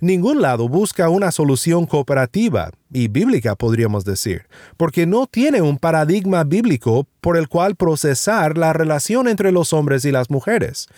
Ningún 0.00 0.40
lado 0.40 0.68
busca 0.68 1.08
una 1.08 1.30
solución 1.30 1.86
cooperativa 1.86 2.70
y 2.92 3.08
bíblica, 3.08 3.54
podríamos 3.56 4.04
decir, 4.04 4.46
porque 4.76 5.06
no 5.06 5.26
tiene 5.26 5.62
un 5.62 5.78
paradigma 5.78 6.44
bíblico 6.44 7.06
por 7.20 7.36
el 7.36 7.48
cual 7.48 7.76
procesar 7.76 8.58
la 8.58 8.72
relación 8.72 9.28
entre 9.28 9.52
los 9.52 9.72
hombres 9.72 10.04
y 10.04 10.12
las 10.12 10.30
mujeres. 10.30 10.88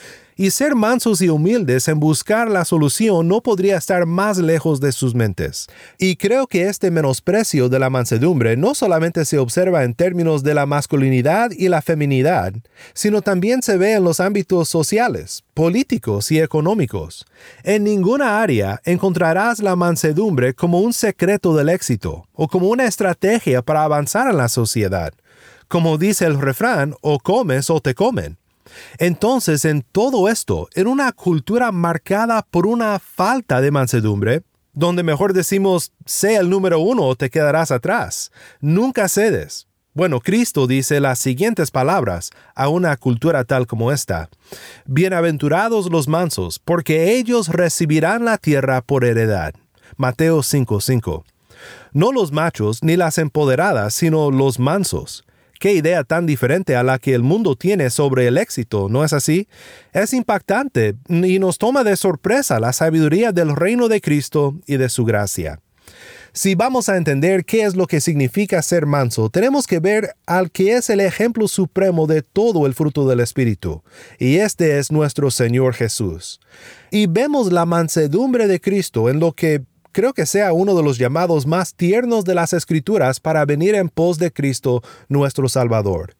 Y 0.42 0.50
ser 0.50 0.74
mansos 0.74 1.22
y 1.22 1.28
humildes 1.28 1.86
en 1.86 2.00
buscar 2.00 2.50
la 2.50 2.64
solución 2.64 3.28
no 3.28 3.44
podría 3.44 3.76
estar 3.76 4.06
más 4.06 4.38
lejos 4.38 4.80
de 4.80 4.90
sus 4.90 5.14
mentes. 5.14 5.68
Y 5.98 6.16
creo 6.16 6.48
que 6.48 6.66
este 6.66 6.90
menosprecio 6.90 7.68
de 7.68 7.78
la 7.78 7.90
mansedumbre 7.90 8.56
no 8.56 8.74
solamente 8.74 9.24
se 9.24 9.38
observa 9.38 9.84
en 9.84 9.94
términos 9.94 10.42
de 10.42 10.54
la 10.54 10.66
masculinidad 10.66 11.52
y 11.52 11.68
la 11.68 11.80
feminidad, 11.80 12.54
sino 12.92 13.22
también 13.22 13.62
se 13.62 13.76
ve 13.76 13.92
en 13.92 14.02
los 14.02 14.18
ámbitos 14.18 14.68
sociales, 14.68 15.44
políticos 15.54 16.32
y 16.32 16.40
económicos. 16.40 17.24
En 17.62 17.84
ninguna 17.84 18.42
área 18.42 18.80
encontrarás 18.84 19.60
la 19.60 19.76
mansedumbre 19.76 20.54
como 20.54 20.80
un 20.80 20.92
secreto 20.92 21.54
del 21.54 21.68
éxito 21.68 22.26
o 22.32 22.48
como 22.48 22.66
una 22.66 22.86
estrategia 22.86 23.62
para 23.62 23.84
avanzar 23.84 24.28
en 24.28 24.38
la 24.38 24.48
sociedad. 24.48 25.14
Como 25.68 25.98
dice 25.98 26.26
el 26.26 26.40
refrán, 26.40 26.96
o 27.00 27.20
comes 27.20 27.70
o 27.70 27.80
te 27.80 27.94
comen. 27.94 28.41
Entonces, 28.98 29.64
en 29.64 29.82
todo 29.82 30.28
esto, 30.28 30.68
en 30.74 30.86
una 30.86 31.12
cultura 31.12 31.72
marcada 31.72 32.42
por 32.42 32.66
una 32.66 32.98
falta 32.98 33.60
de 33.60 33.70
mansedumbre, 33.70 34.42
donde 34.72 35.02
mejor 35.02 35.32
decimos, 35.32 35.92
sé 36.06 36.36
el 36.36 36.48
número 36.48 36.80
uno 36.80 37.02
o 37.04 37.16
te 37.16 37.30
quedarás 37.30 37.70
atrás, 37.70 38.32
nunca 38.60 39.08
cedes. 39.08 39.66
Bueno, 39.94 40.20
Cristo 40.20 40.66
dice 40.66 41.00
las 41.00 41.18
siguientes 41.18 41.70
palabras 41.70 42.30
a 42.54 42.68
una 42.68 42.96
cultura 42.96 43.44
tal 43.44 43.66
como 43.66 43.92
esta. 43.92 44.30
Bienaventurados 44.86 45.90
los 45.90 46.08
mansos, 46.08 46.58
porque 46.58 47.18
ellos 47.18 47.48
recibirán 47.48 48.24
la 48.24 48.38
tierra 48.38 48.80
por 48.80 49.04
heredad. 49.04 49.52
Mateo 49.98 50.42
5:5. 50.42 51.24
No 51.92 52.10
los 52.10 52.32
machos 52.32 52.82
ni 52.82 52.96
las 52.96 53.18
empoderadas, 53.18 53.92
sino 53.92 54.30
los 54.30 54.58
mansos. 54.58 55.24
Qué 55.62 55.74
idea 55.74 56.02
tan 56.02 56.26
diferente 56.26 56.74
a 56.74 56.82
la 56.82 56.98
que 56.98 57.14
el 57.14 57.22
mundo 57.22 57.54
tiene 57.54 57.88
sobre 57.90 58.26
el 58.26 58.36
éxito, 58.36 58.88
¿no 58.88 59.04
es 59.04 59.12
así? 59.12 59.46
Es 59.92 60.12
impactante 60.12 60.96
y 61.08 61.38
nos 61.38 61.58
toma 61.58 61.84
de 61.84 61.96
sorpresa 61.96 62.58
la 62.58 62.72
sabiduría 62.72 63.30
del 63.30 63.54
reino 63.54 63.86
de 63.86 64.00
Cristo 64.00 64.56
y 64.66 64.76
de 64.76 64.88
su 64.88 65.04
gracia. 65.04 65.60
Si 66.32 66.56
vamos 66.56 66.88
a 66.88 66.96
entender 66.96 67.44
qué 67.44 67.62
es 67.62 67.76
lo 67.76 67.86
que 67.86 68.00
significa 68.00 68.60
ser 68.60 68.86
manso, 68.86 69.30
tenemos 69.30 69.68
que 69.68 69.78
ver 69.78 70.16
al 70.26 70.50
que 70.50 70.74
es 70.74 70.90
el 70.90 70.98
ejemplo 70.98 71.46
supremo 71.46 72.08
de 72.08 72.22
todo 72.22 72.66
el 72.66 72.74
fruto 72.74 73.06
del 73.06 73.20
Espíritu, 73.20 73.84
y 74.18 74.38
este 74.38 74.78
es 74.78 74.90
nuestro 74.90 75.30
Señor 75.30 75.74
Jesús. 75.74 76.40
Y 76.90 77.06
vemos 77.06 77.52
la 77.52 77.66
mansedumbre 77.66 78.48
de 78.48 78.60
Cristo 78.60 79.08
en 79.08 79.20
lo 79.20 79.30
que 79.30 79.62
creo 79.92 80.12
que 80.12 80.26
sea 80.26 80.52
uno 80.52 80.74
de 80.74 80.82
los 80.82 80.98
llamados 80.98 81.46
más 81.46 81.74
tiernos 81.74 82.24
de 82.24 82.34
las 82.34 82.52
Escrituras 82.52 83.20
para 83.20 83.44
venir 83.44 83.74
en 83.74 83.88
pos 83.88 84.18
de 84.18 84.32
Cristo 84.32 84.82
nuestro 85.08 85.48
Salvador. 85.48 86.16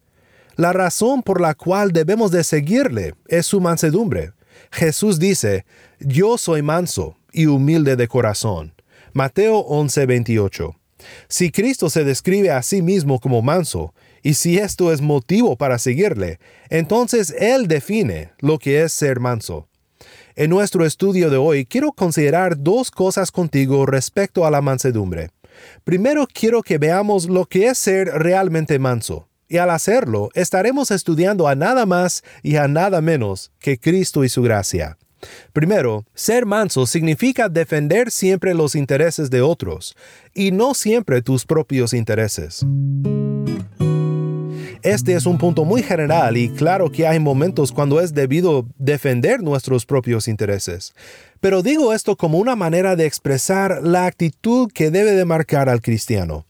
La 0.55 0.71
razón 0.71 1.23
por 1.23 1.41
la 1.41 1.55
cual 1.55 1.91
debemos 1.91 2.31
de 2.31 2.43
seguirle 2.43 3.15
es 3.27 3.45
su 3.47 3.59
mansedumbre. 3.59 4.33
Jesús 4.71 5.19
dice, 5.19 5.65
Yo 5.99 6.37
soy 6.37 6.61
manso 6.61 7.17
y 7.31 7.47
humilde 7.47 7.95
de 7.95 8.07
corazón. 8.07 8.73
Mateo 9.13 9.65
11:28. 9.65 10.75
Si 11.27 11.51
Cristo 11.51 11.89
se 11.89 12.03
describe 12.03 12.51
a 12.51 12.61
sí 12.61 12.81
mismo 12.81 13.19
como 13.19 13.41
manso, 13.41 13.93
y 14.21 14.35
si 14.35 14.57
esto 14.57 14.93
es 14.93 15.01
motivo 15.01 15.57
para 15.57 15.77
seguirle, 15.77 16.39
entonces 16.69 17.35
Él 17.37 17.67
define 17.67 18.31
lo 18.39 18.57
que 18.57 18.83
es 18.83 18.93
ser 18.93 19.19
manso. 19.19 19.67
En 20.35 20.49
nuestro 20.49 20.83
estudio 20.83 21.29
de 21.29 21.37
hoy 21.37 21.63
quiero 21.63 21.91
considerar 21.91 22.57
dos 22.57 22.89
cosas 22.89 23.31
contigo 23.31 23.85
respecto 23.85 24.47
a 24.47 24.51
la 24.51 24.61
mansedumbre. 24.61 25.29
Primero 25.83 26.27
quiero 26.31 26.63
que 26.63 26.79
veamos 26.79 27.29
lo 27.29 27.45
que 27.45 27.67
es 27.67 27.77
ser 27.77 28.07
realmente 28.07 28.79
manso, 28.79 29.27
y 29.47 29.57
al 29.57 29.69
hacerlo 29.69 30.29
estaremos 30.33 30.89
estudiando 30.89 31.47
a 31.47 31.53
nada 31.53 31.85
más 31.85 32.23
y 32.41 32.55
a 32.55 32.67
nada 32.67 32.99
menos 32.99 33.51
que 33.59 33.77
Cristo 33.77 34.23
y 34.23 34.29
su 34.29 34.41
gracia. 34.41 34.97
Primero, 35.53 36.03
ser 36.15 36.47
manso 36.47 36.87
significa 36.87 37.47
defender 37.47 38.09
siempre 38.09 38.55
los 38.55 38.73
intereses 38.73 39.29
de 39.29 39.43
otros, 39.43 39.95
y 40.33 40.51
no 40.51 40.73
siempre 40.73 41.21
tus 41.21 41.45
propios 41.45 41.93
intereses. 41.93 42.65
Este 44.83 45.13
es 45.13 45.25
un 45.25 45.37
punto 45.37 45.63
muy 45.63 45.81
general 45.81 46.35
y 46.35 46.49
claro 46.49 46.91
que 46.91 47.07
hay 47.07 47.17
momentos 47.17 47.71
cuando 47.71 48.01
es 48.01 48.13
debido 48.13 48.65
defender 48.77 49.41
nuestros 49.41 49.85
propios 49.85 50.27
intereses. 50.27 50.93
Pero 51.39 51.61
digo 51.61 51.93
esto 51.93 52.17
como 52.17 52.37
una 52.37 52.57
manera 52.57 52.97
de 52.97 53.05
expresar 53.05 53.79
la 53.81 54.05
actitud 54.05 54.69
que 54.73 54.91
debe 54.91 55.11
de 55.11 55.23
marcar 55.23 55.69
al 55.69 55.81
cristiano. 55.81 56.45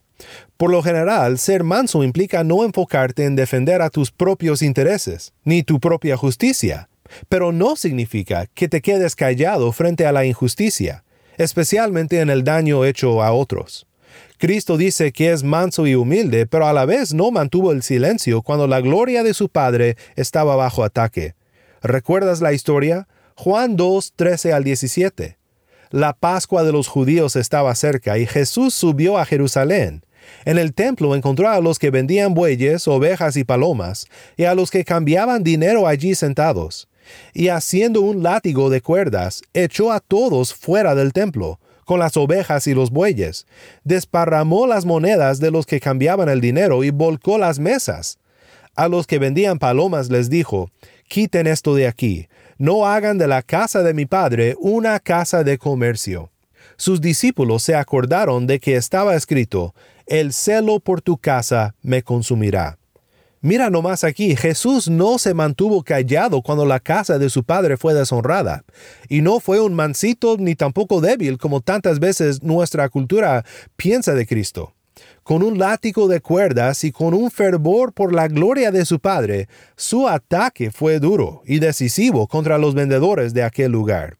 Por 0.56 0.72
lo 0.72 0.82
general, 0.82 1.38
ser 1.38 1.62
manso 1.62 2.02
implica 2.02 2.42
no 2.42 2.64
enfocarte 2.64 3.24
en 3.24 3.36
defender 3.36 3.80
a 3.80 3.90
tus 3.90 4.10
propios 4.10 4.62
intereses, 4.62 5.32
ni 5.44 5.62
tu 5.62 5.78
propia 5.78 6.16
justicia, 6.16 6.88
pero 7.28 7.52
no 7.52 7.76
significa 7.76 8.46
que 8.52 8.68
te 8.68 8.82
quedes 8.82 9.14
callado 9.14 9.70
frente 9.70 10.06
a 10.06 10.12
la 10.12 10.24
injusticia, 10.24 11.04
especialmente 11.38 12.18
en 12.18 12.30
el 12.30 12.42
daño 12.42 12.84
hecho 12.84 13.22
a 13.22 13.32
otros. 13.32 13.86
Cristo 14.44 14.76
dice 14.76 15.10
que 15.10 15.32
es 15.32 15.42
manso 15.42 15.86
y 15.86 15.94
humilde, 15.94 16.44
pero 16.44 16.66
a 16.66 16.74
la 16.74 16.84
vez 16.84 17.14
no 17.14 17.30
mantuvo 17.30 17.72
el 17.72 17.82
silencio 17.82 18.42
cuando 18.42 18.66
la 18.66 18.82
gloria 18.82 19.22
de 19.22 19.32
su 19.32 19.48
Padre 19.48 19.96
estaba 20.16 20.54
bajo 20.54 20.84
ataque. 20.84 21.34
¿Recuerdas 21.80 22.42
la 22.42 22.52
historia? 22.52 23.08
Juan 23.36 23.74
2, 23.76 24.12
13 24.14 24.52
al 24.52 24.62
17. 24.62 25.38
La 25.88 26.12
Pascua 26.12 26.62
de 26.62 26.72
los 26.72 26.88
judíos 26.88 27.36
estaba 27.36 27.74
cerca 27.74 28.18
y 28.18 28.26
Jesús 28.26 28.74
subió 28.74 29.16
a 29.16 29.24
Jerusalén. 29.24 30.04
En 30.44 30.58
el 30.58 30.74
templo 30.74 31.14
encontró 31.14 31.48
a 31.48 31.58
los 31.62 31.78
que 31.78 31.88
vendían 31.88 32.34
bueyes, 32.34 32.86
ovejas 32.86 33.38
y 33.38 33.44
palomas, 33.44 34.08
y 34.36 34.44
a 34.44 34.54
los 34.54 34.70
que 34.70 34.84
cambiaban 34.84 35.42
dinero 35.42 35.86
allí 35.88 36.14
sentados. 36.14 36.86
Y 37.32 37.48
haciendo 37.48 38.02
un 38.02 38.22
látigo 38.22 38.68
de 38.68 38.82
cuerdas, 38.82 39.40
echó 39.54 39.90
a 39.90 40.00
todos 40.00 40.52
fuera 40.52 40.94
del 40.94 41.14
templo, 41.14 41.58
con 41.84 42.00
las 42.00 42.16
ovejas 42.16 42.66
y 42.66 42.74
los 42.74 42.90
bueyes, 42.90 43.46
desparramó 43.84 44.66
las 44.66 44.84
monedas 44.84 45.40
de 45.40 45.50
los 45.50 45.66
que 45.66 45.80
cambiaban 45.80 46.28
el 46.28 46.40
dinero 46.40 46.84
y 46.84 46.90
volcó 46.90 47.38
las 47.38 47.58
mesas. 47.58 48.18
A 48.74 48.88
los 48.88 49.06
que 49.06 49.18
vendían 49.18 49.58
palomas 49.58 50.10
les 50.10 50.30
dijo, 50.30 50.70
quiten 51.08 51.46
esto 51.46 51.74
de 51.74 51.86
aquí, 51.86 52.28
no 52.58 52.86
hagan 52.86 53.18
de 53.18 53.28
la 53.28 53.42
casa 53.42 53.82
de 53.82 53.94
mi 53.94 54.06
padre 54.06 54.56
una 54.58 54.98
casa 55.00 55.44
de 55.44 55.58
comercio. 55.58 56.30
Sus 56.76 57.00
discípulos 57.00 57.62
se 57.62 57.76
acordaron 57.76 58.46
de 58.46 58.58
que 58.58 58.76
estaba 58.76 59.14
escrito, 59.14 59.74
el 60.06 60.32
celo 60.32 60.80
por 60.80 61.00
tu 61.02 61.18
casa 61.18 61.74
me 61.82 62.02
consumirá. 62.02 62.78
Mira 63.44 63.68
nomás 63.68 64.04
aquí, 64.04 64.36
Jesús 64.36 64.88
no 64.88 65.18
se 65.18 65.34
mantuvo 65.34 65.82
callado 65.82 66.40
cuando 66.40 66.64
la 66.64 66.80
casa 66.80 67.18
de 67.18 67.28
su 67.28 67.44
padre 67.44 67.76
fue 67.76 67.92
deshonrada, 67.92 68.64
y 69.06 69.20
no 69.20 69.38
fue 69.38 69.60
un 69.60 69.74
mansito 69.74 70.36
ni 70.38 70.54
tampoco 70.54 71.02
débil 71.02 71.36
como 71.36 71.60
tantas 71.60 72.00
veces 72.00 72.42
nuestra 72.42 72.88
cultura 72.88 73.44
piensa 73.76 74.14
de 74.14 74.26
Cristo. 74.26 74.72
Con 75.22 75.42
un 75.42 75.58
látigo 75.58 76.08
de 76.08 76.22
cuerdas 76.22 76.84
y 76.84 76.90
con 76.90 77.12
un 77.12 77.30
fervor 77.30 77.92
por 77.92 78.14
la 78.14 78.28
gloria 78.28 78.70
de 78.70 78.86
su 78.86 78.98
padre, 78.98 79.46
su 79.76 80.08
ataque 80.08 80.70
fue 80.70 80.98
duro 80.98 81.42
y 81.44 81.58
decisivo 81.58 82.26
contra 82.26 82.56
los 82.56 82.74
vendedores 82.74 83.34
de 83.34 83.42
aquel 83.42 83.72
lugar. 83.72 84.16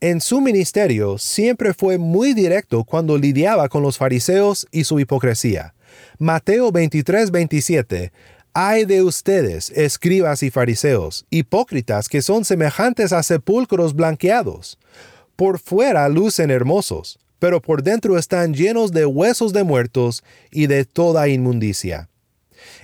En 0.00 0.20
su 0.20 0.40
ministerio 0.40 1.16
siempre 1.16 1.74
fue 1.74 1.96
muy 1.96 2.34
directo 2.34 2.82
cuando 2.82 3.16
lidiaba 3.18 3.68
con 3.68 3.84
los 3.84 3.98
fariseos 3.98 4.66
y 4.72 4.82
su 4.82 4.98
hipocresía. 4.98 5.74
Mateo 6.18 6.70
23, 6.72 7.30
27. 7.30 8.12
Ay 8.54 8.84
de 8.84 9.02
ustedes, 9.02 9.70
escribas 9.70 10.42
y 10.42 10.50
fariseos, 10.50 11.24
hipócritas 11.30 12.08
que 12.08 12.20
son 12.20 12.44
semejantes 12.44 13.12
a 13.12 13.22
sepulcros 13.22 13.94
blanqueados. 13.94 14.78
Por 15.36 15.58
fuera 15.58 16.08
lucen 16.08 16.50
hermosos, 16.50 17.18
pero 17.38 17.62
por 17.62 17.82
dentro 17.82 18.18
están 18.18 18.54
llenos 18.54 18.92
de 18.92 19.06
huesos 19.06 19.52
de 19.52 19.64
muertos 19.64 20.22
y 20.50 20.66
de 20.66 20.84
toda 20.84 21.28
inmundicia. 21.28 22.08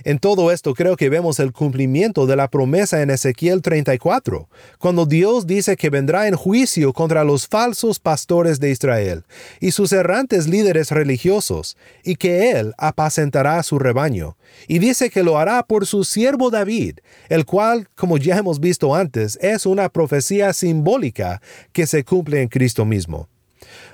En 0.03 0.19
todo 0.19 0.51
esto 0.51 0.73
creo 0.73 0.95
que 0.95 1.09
vemos 1.09 1.39
el 1.39 1.51
cumplimiento 1.51 2.25
de 2.25 2.35
la 2.35 2.49
promesa 2.49 3.01
en 3.01 3.09
Ezequiel 3.09 3.61
34, 3.61 4.47
cuando 4.77 5.05
Dios 5.05 5.47
dice 5.47 5.75
que 5.75 5.89
vendrá 5.89 6.27
en 6.27 6.35
juicio 6.35 6.93
contra 6.93 7.23
los 7.23 7.47
falsos 7.47 7.99
pastores 7.99 8.59
de 8.59 8.71
Israel 8.71 9.23
y 9.59 9.71
sus 9.71 9.91
errantes 9.91 10.47
líderes 10.47 10.91
religiosos, 10.91 11.77
y 12.03 12.15
que 12.15 12.51
Él 12.51 12.73
apacentará 12.77 13.61
su 13.63 13.79
rebaño. 13.79 14.37
Y 14.67 14.79
dice 14.79 15.09
que 15.09 15.23
lo 15.23 15.37
hará 15.37 15.63
por 15.63 15.85
su 15.85 16.03
siervo 16.03 16.49
David, 16.49 16.99
el 17.29 17.45
cual, 17.45 17.87
como 17.95 18.17
ya 18.17 18.37
hemos 18.37 18.59
visto 18.59 18.95
antes, 18.95 19.37
es 19.41 19.65
una 19.65 19.89
profecía 19.89 20.53
simbólica 20.53 21.41
que 21.71 21.87
se 21.87 22.03
cumple 22.03 22.41
en 22.41 22.47
Cristo 22.47 22.85
mismo. 22.85 23.27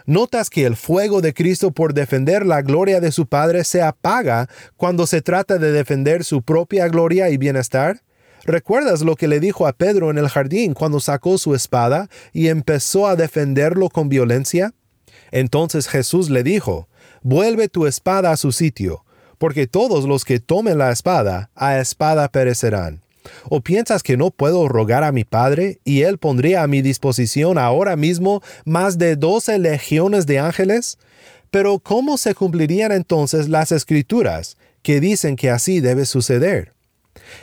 ¿Notas 0.06 0.52
que 0.52 0.66
el 0.66 0.76
fuego 0.76 1.22
de 1.22 1.34
Cristo 1.34 1.72
por 1.72 1.96
defender 1.96 2.46
la 2.46 2.62
gloria 2.62 3.00
de 3.00 3.12
su 3.12 3.26
Padre 3.26 3.64
se 3.64 3.82
apaga 3.82 4.48
cuando 4.78 5.08
se 5.08 5.24
trata 5.24 5.58
de 5.58 5.72
defender 5.72 6.24
su 6.24 6.44
propia 6.44 6.88
gloria 6.88 7.30
y 7.30 7.38
bienestar? 7.38 8.04
¿Recuerdas 8.44 9.02
lo 9.02 9.16
que 9.16 9.28
le 9.28 9.40
dijo 9.40 9.66
a 9.66 9.74
Pedro 9.74 10.12
en 10.12 10.20
el 10.20 10.30
jardín 10.30 10.76
cuando 10.76 11.00
sacó 11.00 11.40
su 11.40 11.56
espada 11.56 12.08
y 12.34 12.50
empezó 12.50 13.08
a 13.08 13.16
defenderlo 13.16 13.90
con 13.90 14.08
violencia? 14.08 14.74
Entonces 15.32 15.88
Jesús 15.88 16.30
le 16.30 16.44
dijo, 16.44 16.88
Vuelve 17.24 17.68
tu 17.68 17.88
espada 17.88 18.30
a 18.30 18.38
su 18.38 18.52
sitio, 18.52 19.04
porque 19.40 19.66
todos 19.66 20.06
los 20.06 20.24
que 20.24 20.40
tomen 20.40 20.78
la 20.78 20.92
espada, 20.92 21.50
a 21.56 21.80
espada 21.80 22.30
perecerán. 22.30 23.05
¿O 23.50 23.62
piensas 23.62 24.04
que 24.04 24.18
no 24.18 24.32
puedo 24.32 24.68
rogar 24.68 25.04
a 25.04 25.12
mi 25.12 25.24
Padre 25.24 25.80
y 25.84 26.02
Él 26.02 26.18
pondría 26.18 26.64
a 26.64 26.68
mi 26.68 26.82
disposición 26.82 27.58
ahora 27.58 27.96
mismo 27.96 28.42
más 28.66 28.98
de 28.98 29.16
doce 29.16 29.60
legiones 29.60 30.26
de 30.26 30.40
ángeles? 30.40 30.98
Pero 31.52 31.80
¿cómo 31.80 32.18
se 32.18 32.36
cumplirían 32.36 32.92
entonces 32.92 33.48
las 33.50 33.72
escrituras 33.72 34.58
que 34.82 35.00
dicen 35.00 35.36
que 35.36 35.50
así 35.50 35.80
debe 35.80 36.06
suceder? 36.06 36.74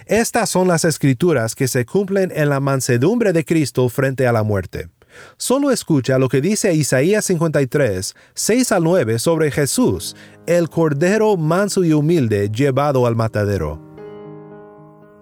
Estas 0.07 0.51
son 0.51 0.69
las 0.69 0.85
escrituras 0.85 1.55
que 1.55 1.69
se 1.69 1.87
cumplen 1.87 2.33
en 2.35 2.49
la 2.49 2.61
mansedumbre 2.61 3.33
de 3.33 3.45
Cristo 3.45 3.89
frente 3.89 4.27
a 4.27 4.33
la 4.33 4.43
muerte. 4.43 4.89
Solo 5.37 5.71
escucha 5.71 6.19
lo 6.19 6.29
que 6.29 6.41
dice 6.41 6.73
Isaías 6.75 7.27
53, 7.27 8.15
6 8.35 8.73
al 8.73 8.85
9 8.85 9.19
sobre 9.19 9.51
Jesús, 9.51 10.17
el 10.47 10.69
Cordero 10.69 11.37
manso 11.37 11.85
y 11.85 11.93
humilde 11.93 12.51
llevado 12.51 13.07
al 13.07 13.15
matadero. 13.15 13.92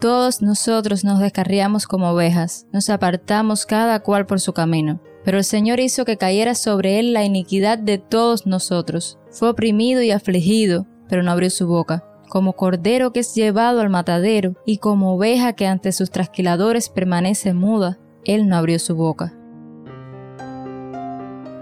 Todos 0.00 0.40
nosotros 0.40 1.04
nos 1.04 1.18
descarriamos 1.20 1.86
como 1.86 2.08
ovejas, 2.08 2.66
nos 2.72 2.88
apartamos 2.88 3.66
cada 3.66 4.00
cual 4.00 4.24
por 4.24 4.40
su 4.40 4.54
camino. 4.54 4.98
Pero 5.26 5.36
el 5.36 5.44
Señor 5.44 5.78
hizo 5.78 6.06
que 6.06 6.16
cayera 6.16 6.54
sobre 6.54 6.98
él 6.98 7.12
la 7.12 7.22
iniquidad 7.22 7.76
de 7.76 7.98
todos 7.98 8.46
nosotros. 8.46 9.18
Fue 9.28 9.50
oprimido 9.50 10.00
y 10.00 10.10
afligido, 10.10 10.86
pero 11.06 11.22
no 11.22 11.30
abrió 11.30 11.50
su 11.50 11.66
boca. 11.66 12.02
Como 12.30 12.54
cordero 12.54 13.12
que 13.12 13.20
es 13.20 13.34
llevado 13.34 13.82
al 13.82 13.90
matadero, 13.90 14.54
y 14.64 14.78
como 14.78 15.16
oveja 15.16 15.52
que 15.52 15.66
ante 15.66 15.92
sus 15.92 16.10
trasquiladores 16.10 16.88
permanece 16.88 17.52
muda, 17.52 17.98
él 18.24 18.48
no 18.48 18.56
abrió 18.56 18.78
su 18.78 18.96
boca. 18.96 19.34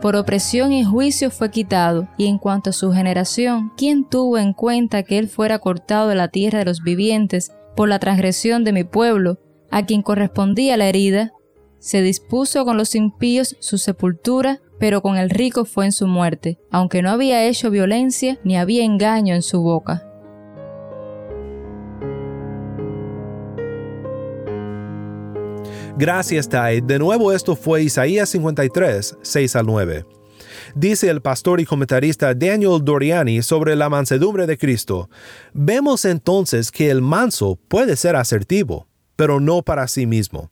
Por 0.01 0.15
opresión 0.15 0.73
y 0.73 0.85
juicio 0.85 1.33
fue 1.33 1.51
quitado, 1.51 2.07
y 2.17 2.27
en 2.27 2.39
cuanto 2.39 2.71
a 2.71 2.73
su 2.73 2.93
generación, 2.93 3.73
¿quién 3.77 4.09
tuvo 4.09 4.39
en 4.39 4.53
cuenta 4.53 5.03
que 5.03 5.19
él 5.19 5.29
fuera 5.29 5.59
cortado 5.59 6.07
de 6.07 6.15
la 6.15 6.29
tierra 6.29 6.61
de 6.61 6.67
los 6.67 6.83
vivientes 6.85 7.51
por 7.79 7.89
la 7.89 8.01
transgresión 8.01 8.65
de 8.65 8.73
mi 8.73 8.83
pueblo, 8.83 9.39
a 9.71 9.87
quien 9.87 10.03
correspondía 10.03 10.77
la 10.77 10.89
herida, 10.89 11.31
se 11.79 12.03
dispuso 12.03 12.65
con 12.65 12.77
los 12.77 12.97
impíos 12.97 13.57
su 13.61 13.79
sepultura, 13.79 14.61
pero 14.81 15.01
con 15.01 15.17
el 15.17 15.31
rico 15.31 15.65
fue 15.65 15.85
en 15.85 15.93
su 15.93 16.09
muerte, 16.09 16.59
aunque 16.73 17.03
no 17.03 17.11
había 17.11 17.47
hecho 17.47 17.71
violencia 17.71 18.41
ni 18.43 18.57
había 18.57 18.83
engaño 18.83 19.33
en 19.33 19.43
su 19.43 19.63
boca. 19.63 20.03
Gracias, 25.97 26.49
Tai. 26.49 26.81
De 26.81 26.99
nuevo 26.99 27.31
esto 27.33 27.55
fue 27.55 27.85
Isaías 27.85 28.29
53, 28.31 29.19
6 29.23 29.55
al 29.55 29.67
9. 29.67 30.18
Dice 30.75 31.09
el 31.09 31.23
pastor 31.23 31.61
y 31.61 31.65
comentarista 31.65 32.35
Daniel 32.35 32.81
Doriani 32.83 33.43
sobre 33.43 33.77
la 33.77 33.89
mansedumbre 33.89 34.47
de 34.47 34.59
Cristo. 34.59 35.09
Vemos 35.53 36.05
entonces 36.05 36.71
que 36.71 36.91
el 36.91 37.03
manso 37.03 37.59
puede 37.69 37.97
ser 37.97 38.17
asertivo, 38.17 38.87
pero 39.17 39.41
no 39.41 39.63
para 39.63 39.89
sí 39.89 40.07
mismo. 40.07 40.51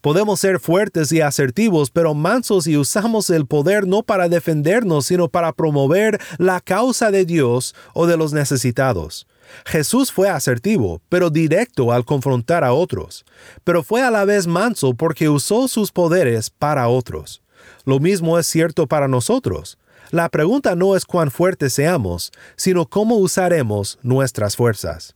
Podemos 0.00 0.40
ser 0.40 0.58
fuertes 0.58 1.12
y 1.12 1.20
asertivos, 1.20 1.90
pero 1.90 2.14
mansos 2.14 2.66
y 2.66 2.76
usamos 2.76 3.30
el 3.30 3.46
poder 3.46 3.86
no 3.86 4.02
para 4.02 4.28
defendernos, 4.28 5.06
sino 5.06 5.28
para 5.28 5.52
promover 5.52 6.20
la 6.38 6.60
causa 6.60 7.10
de 7.10 7.24
Dios 7.24 7.74
o 7.92 8.06
de 8.06 8.16
los 8.16 8.32
necesitados. 8.32 9.26
Jesús 9.64 10.10
fue 10.12 10.28
asertivo, 10.28 11.00
pero 11.08 11.30
directo 11.30 11.92
al 11.92 12.04
confrontar 12.04 12.64
a 12.64 12.72
otros, 12.72 13.24
pero 13.64 13.82
fue 13.82 14.02
a 14.02 14.10
la 14.10 14.24
vez 14.24 14.46
manso 14.46 14.94
porque 14.94 15.28
usó 15.28 15.68
sus 15.68 15.92
poderes 15.92 16.50
para 16.50 16.88
otros. 16.88 17.42
Lo 17.86 18.00
mismo 18.00 18.36
es 18.36 18.48
cierto 18.48 18.88
para 18.88 19.06
nosotros. 19.06 19.78
La 20.10 20.28
pregunta 20.28 20.74
no 20.74 20.96
es 20.96 21.04
cuán 21.04 21.30
fuertes 21.30 21.72
seamos, 21.72 22.32
sino 22.56 22.86
cómo 22.86 23.16
usaremos 23.16 23.98
nuestras 24.02 24.56
fuerzas. 24.56 25.14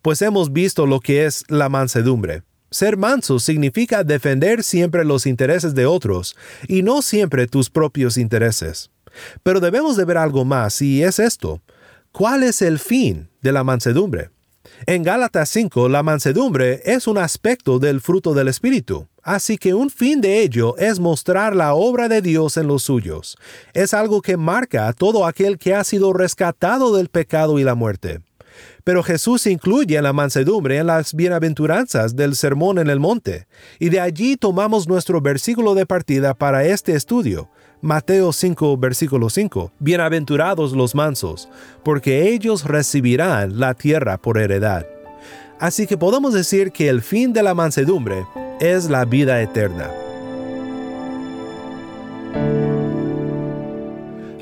Pues 0.00 0.22
hemos 0.22 0.50
visto 0.52 0.86
lo 0.86 1.00
que 1.00 1.26
es 1.26 1.44
la 1.48 1.68
mansedumbre. 1.68 2.42
Ser 2.70 2.96
manso 2.96 3.38
significa 3.38 4.02
defender 4.02 4.64
siempre 4.64 5.04
los 5.04 5.26
intereses 5.26 5.74
de 5.74 5.84
otros 5.84 6.36
y 6.68 6.82
no 6.82 7.02
siempre 7.02 7.46
tus 7.46 7.68
propios 7.68 8.16
intereses. 8.16 8.90
Pero 9.42 9.60
debemos 9.60 9.98
de 9.98 10.06
ver 10.06 10.16
algo 10.16 10.46
más 10.46 10.80
y 10.80 11.02
es 11.02 11.18
esto. 11.18 11.60
¿Cuál 12.12 12.44
es 12.44 12.62
el 12.62 12.78
fin 12.78 13.28
de 13.42 13.52
la 13.52 13.62
mansedumbre? 13.62 14.30
En 14.86 15.02
Gálatas 15.02 15.50
5, 15.50 15.90
la 15.90 16.02
mansedumbre 16.02 16.80
es 16.84 17.06
un 17.06 17.18
aspecto 17.18 17.78
del 17.78 18.00
fruto 18.00 18.32
del 18.32 18.48
Espíritu. 18.48 19.06
Así 19.22 19.58
que 19.58 19.74
un 19.74 19.90
fin 19.90 20.20
de 20.20 20.40
ello 20.40 20.76
es 20.78 20.98
mostrar 20.98 21.54
la 21.54 21.74
obra 21.74 22.08
de 22.08 22.22
Dios 22.22 22.56
en 22.56 22.66
los 22.66 22.82
suyos. 22.82 23.36
Es 23.74 23.92
algo 23.92 24.22
que 24.22 24.36
marca 24.36 24.88
a 24.88 24.92
todo 24.92 25.26
aquel 25.26 25.58
que 25.58 25.74
ha 25.74 25.84
sido 25.84 26.12
rescatado 26.12 26.96
del 26.96 27.08
pecado 27.08 27.58
y 27.58 27.64
la 27.64 27.74
muerte. 27.74 28.20
Pero 28.84 29.02
Jesús 29.02 29.46
incluye 29.46 30.00
la 30.00 30.12
mansedumbre 30.12 30.78
en 30.78 30.86
las 30.86 31.14
bienaventuranzas 31.14 32.16
del 32.16 32.34
Sermón 32.34 32.78
en 32.78 32.88
el 32.88 32.98
Monte, 32.98 33.46
y 33.78 33.90
de 33.90 34.00
allí 34.00 34.36
tomamos 34.36 34.88
nuestro 34.88 35.20
versículo 35.20 35.74
de 35.74 35.86
partida 35.86 36.34
para 36.34 36.64
este 36.64 36.94
estudio. 36.94 37.48
Mateo 37.82 38.32
5, 38.32 38.76
versículo 38.76 39.30
5. 39.30 39.72
Bienaventurados 39.78 40.72
los 40.72 40.94
mansos, 40.94 41.48
porque 41.84 42.30
ellos 42.30 42.64
recibirán 42.64 43.58
la 43.58 43.74
tierra 43.74 44.18
por 44.18 44.38
heredad. 44.38 44.86
Así 45.58 45.86
que 45.86 45.98
podemos 45.98 46.32
decir 46.32 46.72
que 46.72 46.88
el 46.88 47.02
fin 47.02 47.32
de 47.32 47.42
la 47.42 47.54
mansedumbre 47.54 48.24
es 48.60 48.90
la 48.90 49.06
vida 49.06 49.40
eterna. 49.40 49.90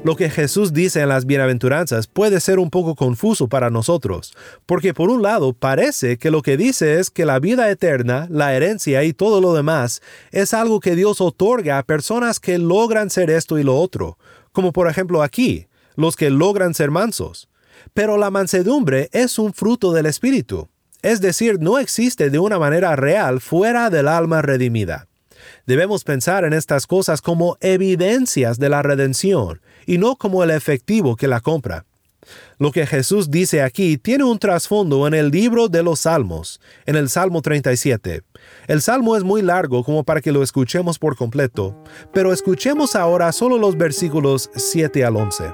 Lo 0.03 0.17
que 0.17 0.29
Jesús 0.29 0.73
dice 0.73 1.03
en 1.03 1.09
las 1.09 1.25
bienaventuranzas 1.25 2.09
puede 2.09 2.41
ser 2.41 2.59
un 2.59 2.71
poco 2.71 2.97
confuso 2.97 3.49
para 3.49 3.71
nosotros, 3.71 4.35
porque 4.67 4.93
por 4.93 5.11
un 5.11 5.23
lado 5.23 5.53
parece 5.53 6.19
que 6.19 6.33
lo 6.33 6.43
que 6.43 6.57
dice 6.57 6.99
es 6.99 7.11
que 7.11 7.25
la 7.25 7.39
vida 7.39 7.71
eterna, 7.71 8.27
la 8.29 8.55
herencia 8.55 9.05
y 9.05 9.13
todo 9.13 9.41
lo 9.41 9.55
demás 9.55 10.03
es 10.33 10.53
algo 10.53 10.81
que 10.81 10.97
Dios 10.97 11.21
otorga 11.21 11.79
a 11.79 11.85
personas 11.85 12.41
que 12.41 12.59
logran 12.59 13.11
ser 13.11 13.31
esto 13.31 13.57
y 13.57 13.63
lo 13.63 13.77
otro, 13.77 14.19
como 14.51 14.73
por 14.73 14.89
ejemplo 14.89 15.23
aquí, 15.23 15.69
los 15.95 16.17
que 16.17 16.31
logran 16.31 16.75
ser 16.75 16.91
mansos. 16.91 17.49
Pero 17.95 18.17
la 18.17 18.31
mansedumbre 18.31 19.11
es 19.13 19.39
un 19.39 19.53
fruto 19.53 19.93
del 19.93 20.07
Espíritu 20.07 20.69
es 21.03 21.21
decir, 21.21 21.59
no 21.61 21.79
existe 21.79 22.31
de 22.31 22.39
una 22.39 22.59
manera 22.59 22.97
real 22.97 23.41
fuera 23.41 23.91
del 23.91 24.09
alma 24.09 24.43
redimida. 24.43 25.07
Debemos 25.67 26.05
pensar 26.05 26.45
en 26.45 26.53
estas 26.53 26.87
cosas 26.87 27.21
como 27.21 27.57
evidencias 27.61 28.59
de 28.59 28.69
la 28.69 28.83
redención 28.83 29.61
y 29.87 29.99
no 29.99 30.17
como 30.17 30.43
el 30.43 30.51
efectivo 30.51 31.17
que 31.17 31.29
la 31.29 31.41
compra. 31.41 31.85
Lo 32.59 32.73
que 32.73 32.87
Jesús 32.87 33.31
dice 33.31 33.63
aquí 33.63 33.97
tiene 33.97 34.25
un 34.25 34.39
trasfondo 34.39 35.07
en 35.07 35.15
el 35.15 35.31
libro 35.31 35.69
de 35.69 35.83
los 35.83 36.01
Salmos, 36.01 36.61
en 36.87 36.97
el 36.97 37.09
Salmo 37.09 37.41
37. 37.41 38.23
El 38.67 38.83
Salmo 38.83 39.17
es 39.17 39.25
muy 39.25 39.43
largo 39.43 39.85
como 39.85 40.05
para 40.05 40.21
que 40.21 40.33
lo 40.33 40.43
escuchemos 40.43 40.99
por 40.99 41.17
completo, 41.17 41.77
pero 42.13 42.33
escuchemos 42.33 42.97
ahora 42.97 43.33
solo 43.33 43.59
los 43.59 43.77
versículos 43.77 44.51
7 44.55 45.05
al 45.05 45.17
11. 45.17 45.45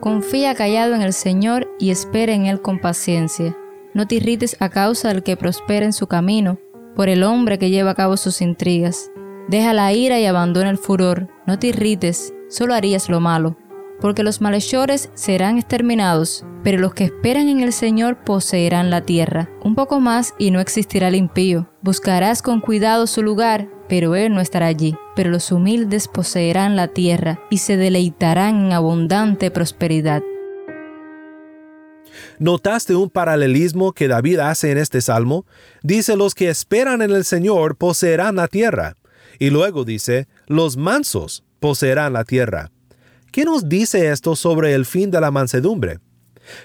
Confía 0.00 0.54
callado 0.54 0.94
en 0.94 1.02
el 1.02 1.12
Señor 1.12 1.68
y 1.78 1.90
espera 1.90 2.32
en 2.32 2.46
Él 2.46 2.62
con 2.62 2.80
paciencia. 2.80 3.56
No 3.96 4.06
te 4.06 4.14
irrites 4.14 4.56
a 4.60 4.68
causa 4.68 5.08
del 5.08 5.24
que 5.24 5.36
prospera 5.36 5.84
en 5.84 5.92
su 5.92 6.06
camino, 6.06 6.60
por 6.94 7.08
el 7.08 7.24
hombre 7.24 7.58
que 7.58 7.70
lleva 7.70 7.90
a 7.90 7.94
cabo 7.96 8.16
sus 8.16 8.40
intrigas. 8.40 9.10
Deja 9.48 9.72
la 9.72 9.92
ira 9.92 10.20
y 10.20 10.26
abandona 10.26 10.70
el 10.70 10.78
furor. 10.78 11.28
No 11.46 11.58
te 11.58 11.68
irrites, 11.68 12.32
solo 12.48 12.74
harías 12.74 13.08
lo 13.08 13.20
malo 13.20 13.56
porque 14.00 14.22
los 14.22 14.40
malhechores 14.40 15.10
serán 15.14 15.58
exterminados, 15.58 16.44
pero 16.62 16.78
los 16.78 16.94
que 16.94 17.04
esperan 17.04 17.48
en 17.48 17.60
el 17.60 17.72
Señor 17.72 18.24
poseerán 18.24 18.90
la 18.90 19.02
tierra. 19.02 19.48
Un 19.62 19.74
poco 19.74 20.00
más 20.00 20.34
y 20.38 20.50
no 20.50 20.60
existirá 20.60 21.08
el 21.08 21.14
impío. 21.14 21.68
Buscarás 21.82 22.42
con 22.42 22.60
cuidado 22.60 23.06
su 23.06 23.22
lugar, 23.22 23.68
pero 23.88 24.14
él 24.16 24.34
no 24.34 24.40
estará 24.40 24.66
allí. 24.66 24.96
Pero 25.14 25.30
los 25.30 25.50
humildes 25.52 26.08
poseerán 26.08 26.76
la 26.76 26.88
tierra 26.88 27.40
y 27.50 27.58
se 27.58 27.76
deleitarán 27.76 28.66
en 28.66 28.72
abundante 28.72 29.50
prosperidad. 29.50 30.22
¿Notaste 32.38 32.94
un 32.94 33.08
paralelismo 33.08 33.92
que 33.92 34.08
David 34.08 34.40
hace 34.40 34.70
en 34.70 34.78
este 34.78 35.00
salmo? 35.00 35.46
Dice, 35.82 36.16
los 36.16 36.34
que 36.34 36.50
esperan 36.50 37.00
en 37.02 37.10
el 37.10 37.24
Señor 37.24 37.76
poseerán 37.76 38.36
la 38.36 38.48
tierra. 38.48 38.96
Y 39.38 39.50
luego 39.50 39.84
dice, 39.84 40.28
los 40.46 40.76
mansos 40.76 41.44
poseerán 41.60 42.12
la 42.12 42.24
tierra. 42.24 42.70
¿Qué 43.32 43.44
nos 43.44 43.68
dice 43.68 44.10
esto 44.10 44.36
sobre 44.36 44.74
el 44.74 44.86
fin 44.86 45.10
de 45.10 45.20
la 45.20 45.30
mansedumbre? 45.30 45.98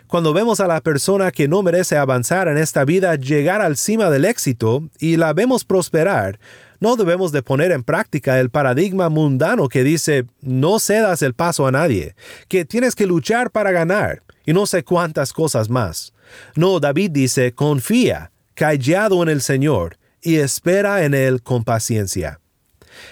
Cuando 0.07 0.34
vemos 0.34 0.60
a 0.60 0.67
la 0.67 0.81
persona 0.81 1.31
que 1.31 1.47
no 1.47 1.63
merece 1.63 1.97
avanzar 1.97 2.47
en 2.47 2.57
esta 2.57 2.86
vida 2.86 3.15
llegar 3.15 3.62
al 3.62 3.77
cima 3.77 4.10
del 4.10 4.25
éxito 4.25 4.84
y 4.99 5.17
la 5.17 5.34
vemos 5.34 5.65
prosperar, 5.65 6.39
no 6.82 6.98
debemos 6.98 7.32
de 7.32 7.44
poner 7.44 7.72
en 7.72 7.84
práctica 7.84 8.39
el 8.39 8.50
paradigma 8.50 9.08
mundano 9.08 9.70
que 9.70 9.84
dice 9.84 10.26
no 10.41 10.80
cedas 10.80 11.22
el 11.22 11.34
paso 11.34 11.65
a 11.67 11.72
nadie, 11.72 12.15
que 12.50 12.65
tienes 12.65 12.96
que 12.96 13.06
luchar 13.06 13.52
para 13.52 13.72
ganar 13.72 14.24
y 14.46 14.52
no 14.52 14.65
sé 14.65 14.84
cuántas 14.84 15.32
cosas 15.32 15.70
más. 15.70 16.13
No, 16.56 16.80
David 16.80 17.12
dice 17.12 17.54
confía, 17.54 18.32
callado 18.56 19.22
en 19.24 19.30
el 19.30 19.41
Señor 19.41 19.98
y 20.22 20.38
espera 20.38 21.06
en 21.06 21.13
Él 21.13 21.41
con 21.41 21.63
paciencia. 21.63 22.39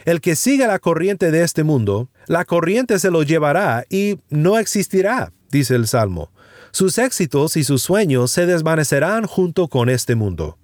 El 0.05 0.19
que 0.19 0.35
siga 0.35 0.67
la 0.67 0.79
corriente 0.79 1.31
de 1.31 1.43
este 1.43 1.63
mundo, 1.63 2.09
la 2.27 2.45
corriente 2.45 2.99
se 2.99 3.11
lo 3.11 3.23
llevará 3.23 3.85
y 3.89 4.19
no 4.29 4.57
existirá, 4.57 5.31
dice 5.51 5.75
el 5.75 5.87
Salmo. 5.87 6.31
Sus 6.71 6.97
éxitos 6.97 7.57
y 7.57 7.63
sus 7.63 7.81
sueños 7.81 8.31
se 8.31 8.45
desvanecerán 8.45 9.25
junto 9.25 9.67
con 9.67 9.89
este 9.89 10.15
mundo. 10.15 10.58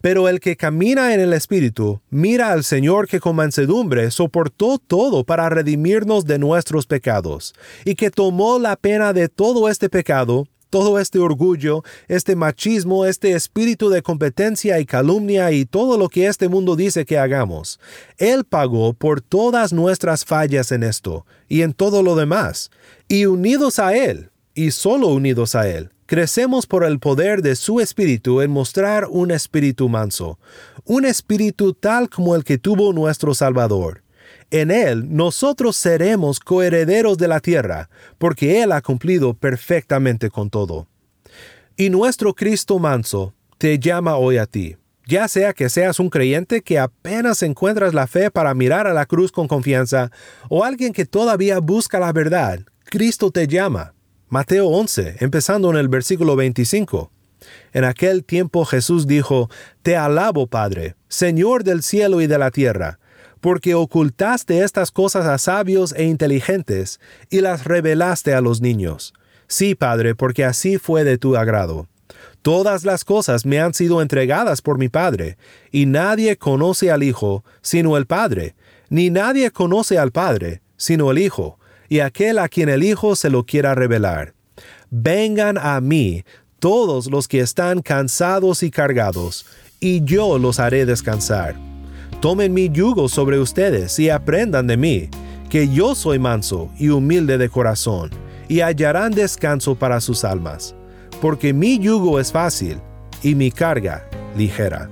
Pero 0.00 0.28
el 0.28 0.40
que 0.40 0.56
camina 0.56 1.14
en 1.14 1.20
el 1.20 1.32
Espíritu 1.32 2.00
mira 2.10 2.52
al 2.52 2.64
Señor 2.64 3.08
que 3.08 3.20
con 3.20 3.36
mansedumbre 3.36 4.10
soportó 4.10 4.78
todo 4.78 5.24
para 5.24 5.48
redimirnos 5.48 6.24
de 6.24 6.38
nuestros 6.38 6.86
pecados, 6.86 7.54
y 7.84 7.94
que 7.94 8.10
tomó 8.10 8.58
la 8.58 8.76
pena 8.76 9.12
de 9.12 9.28
todo 9.28 9.68
este 9.68 9.88
pecado 9.88 10.46
todo 10.70 10.98
este 11.00 11.18
orgullo, 11.18 11.82
este 12.08 12.36
machismo, 12.36 13.04
este 13.04 13.32
espíritu 13.32 13.90
de 13.90 14.02
competencia 14.02 14.78
y 14.78 14.86
calumnia 14.86 15.50
y 15.50 15.66
todo 15.66 15.98
lo 15.98 16.08
que 16.08 16.26
este 16.26 16.48
mundo 16.48 16.76
dice 16.76 17.04
que 17.04 17.18
hagamos. 17.18 17.80
Él 18.16 18.44
pagó 18.44 18.94
por 18.94 19.20
todas 19.20 19.72
nuestras 19.72 20.24
fallas 20.24 20.72
en 20.72 20.84
esto 20.84 21.26
y 21.48 21.62
en 21.62 21.74
todo 21.74 22.02
lo 22.02 22.14
demás. 22.14 22.70
Y 23.08 23.26
unidos 23.26 23.80
a 23.80 23.94
Él, 23.96 24.30
y 24.54 24.70
solo 24.70 25.08
unidos 25.08 25.54
a 25.54 25.68
Él, 25.68 25.90
crecemos 26.10 26.66
por 26.66 26.82
el 26.82 26.98
poder 26.98 27.40
de 27.40 27.54
su 27.54 27.78
espíritu 27.78 28.40
en 28.40 28.50
mostrar 28.50 29.06
un 29.08 29.30
espíritu 29.30 29.88
manso, 29.88 30.40
un 30.84 31.04
espíritu 31.04 31.72
tal 31.72 32.10
como 32.10 32.34
el 32.34 32.42
que 32.42 32.58
tuvo 32.58 32.92
nuestro 32.92 33.32
Salvador 33.32 34.02
en 34.50 34.72
Él 34.72 35.14
nosotros 35.14 35.76
seremos 35.76 36.40
coherederos 36.40 37.16
de 37.16 37.28
la 37.28 37.38
tierra, 37.38 37.88
porque 38.18 38.62
Él 38.62 38.72
ha 38.72 38.82
cumplido 38.82 39.34
perfectamente 39.34 40.30
con 40.30 40.50
todo. 40.50 40.88
Y 41.76 41.90
nuestro 41.90 42.34
Cristo 42.34 42.80
manso 42.80 43.32
te 43.58 43.78
llama 43.78 44.16
hoy 44.16 44.38
a 44.38 44.46
ti, 44.46 44.76
ya 45.06 45.28
sea 45.28 45.52
que 45.52 45.68
seas 45.68 46.00
un 46.00 46.10
creyente 46.10 46.62
que 46.62 46.78
apenas 46.78 47.42
encuentras 47.42 47.94
la 47.94 48.08
fe 48.08 48.30
para 48.30 48.54
mirar 48.54 48.88
a 48.88 48.94
la 48.94 49.06
cruz 49.06 49.30
con 49.30 49.46
confianza, 49.46 50.10
o 50.48 50.64
alguien 50.64 50.92
que 50.92 51.06
todavía 51.06 51.60
busca 51.60 52.00
la 52.00 52.12
verdad, 52.12 52.60
Cristo 52.84 53.30
te 53.30 53.46
llama. 53.46 53.94
Mateo 54.30 54.68
11, 54.68 55.16
empezando 55.20 55.70
en 55.70 55.76
el 55.76 55.88
versículo 55.88 56.36
25. 56.36 57.10
En 57.72 57.84
aquel 57.84 58.24
tiempo 58.24 58.64
Jesús 58.64 59.06
dijo, 59.06 59.50
Te 59.82 59.96
alabo, 59.96 60.46
Padre, 60.46 60.94
Señor 61.08 61.64
del 61.64 61.82
cielo 61.82 62.20
y 62.20 62.26
de 62.26 62.38
la 62.38 62.50
tierra 62.50 63.00
porque 63.40 63.74
ocultaste 63.74 64.62
estas 64.62 64.90
cosas 64.90 65.26
a 65.26 65.38
sabios 65.38 65.94
e 65.96 66.04
inteligentes 66.04 67.00
y 67.30 67.40
las 67.40 67.64
revelaste 67.64 68.34
a 68.34 68.40
los 68.40 68.60
niños. 68.60 69.14
Sí, 69.48 69.74
Padre, 69.74 70.14
porque 70.14 70.44
así 70.44 70.78
fue 70.78 71.04
de 71.04 71.18
tu 71.18 71.36
agrado. 71.36 71.88
Todas 72.42 72.84
las 72.84 73.04
cosas 73.04 73.44
me 73.44 73.60
han 73.60 73.74
sido 73.74 74.02
entregadas 74.02 74.62
por 74.62 74.78
mi 74.78 74.88
Padre, 74.88 75.36
y 75.70 75.86
nadie 75.86 76.36
conoce 76.36 76.90
al 76.90 77.02
Hijo 77.02 77.44
sino 77.60 77.96
el 77.96 78.06
Padre, 78.06 78.54
ni 78.88 79.10
nadie 79.10 79.50
conoce 79.50 79.98
al 79.98 80.12
Padre 80.12 80.62
sino 80.76 81.10
el 81.10 81.18
Hijo, 81.18 81.58
y 81.90 82.00
aquel 82.00 82.38
a 82.38 82.48
quien 82.48 82.70
el 82.70 82.84
Hijo 82.84 83.16
se 83.16 83.28
lo 83.28 83.44
quiera 83.44 83.74
revelar. 83.74 84.32
Vengan 84.90 85.58
a 85.58 85.78
mí 85.80 86.24
todos 86.60 87.10
los 87.10 87.26
que 87.26 87.40
están 87.40 87.82
cansados 87.82 88.62
y 88.62 88.70
cargados, 88.70 89.44
y 89.80 90.04
yo 90.04 90.38
los 90.38 90.60
haré 90.60 90.86
descansar. 90.86 91.56
Tomen 92.20 92.54
mi 92.54 92.70
yugo 92.70 93.08
sobre 93.08 93.40
ustedes 93.40 93.98
y 93.98 94.08
aprendan 94.08 94.68
de 94.68 94.76
mí, 94.76 95.08
que 95.48 95.68
yo 95.68 95.96
soy 95.96 96.20
manso 96.20 96.70
y 96.78 96.90
humilde 96.90 97.38
de 97.38 97.48
corazón, 97.48 98.10
y 98.46 98.60
hallarán 98.60 99.12
descanso 99.12 99.74
para 99.74 100.00
sus 100.00 100.24
almas, 100.24 100.76
porque 101.20 101.52
mi 101.52 101.78
yugo 101.80 102.20
es 102.20 102.30
fácil 102.30 102.78
y 103.22 103.34
mi 103.34 103.50
carga 103.50 104.08
ligera. 104.36 104.88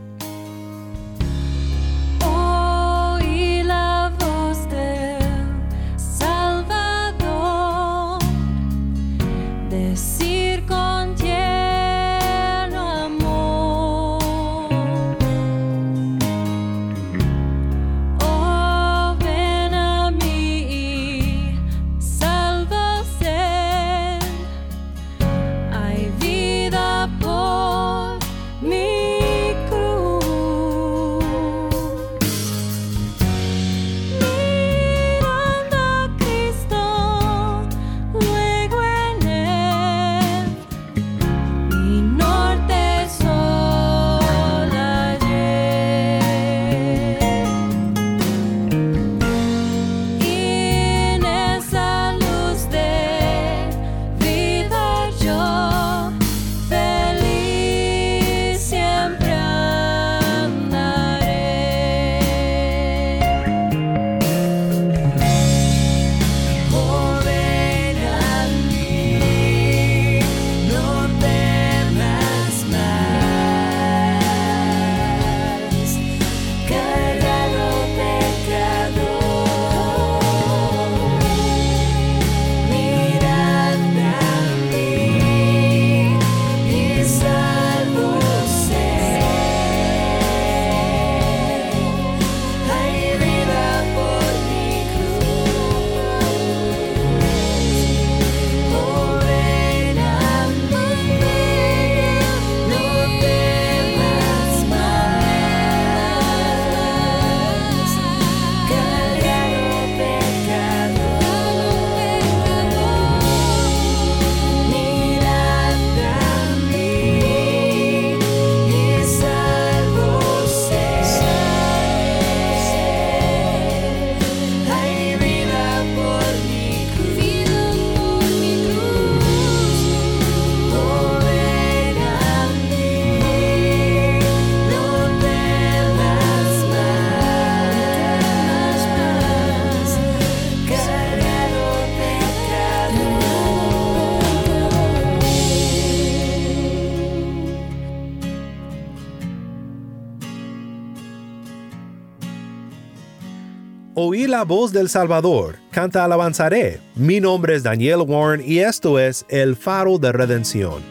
Oí 154.01 154.29
la 154.29 154.45
voz 154.45 154.73
del 154.73 154.89
Salvador, 154.89 155.57
canta 155.73 156.05
alabanzaré. 156.05 156.79
Mi 156.95 157.19
nombre 157.19 157.57
es 157.57 157.65
Daniel 157.65 158.03
Warren 158.07 158.41
y 158.47 158.61
esto 158.61 159.01
es 159.01 159.27
El 159.29 159.57
Faro 159.57 159.99
de 159.99 160.13
Redención. 160.13 160.85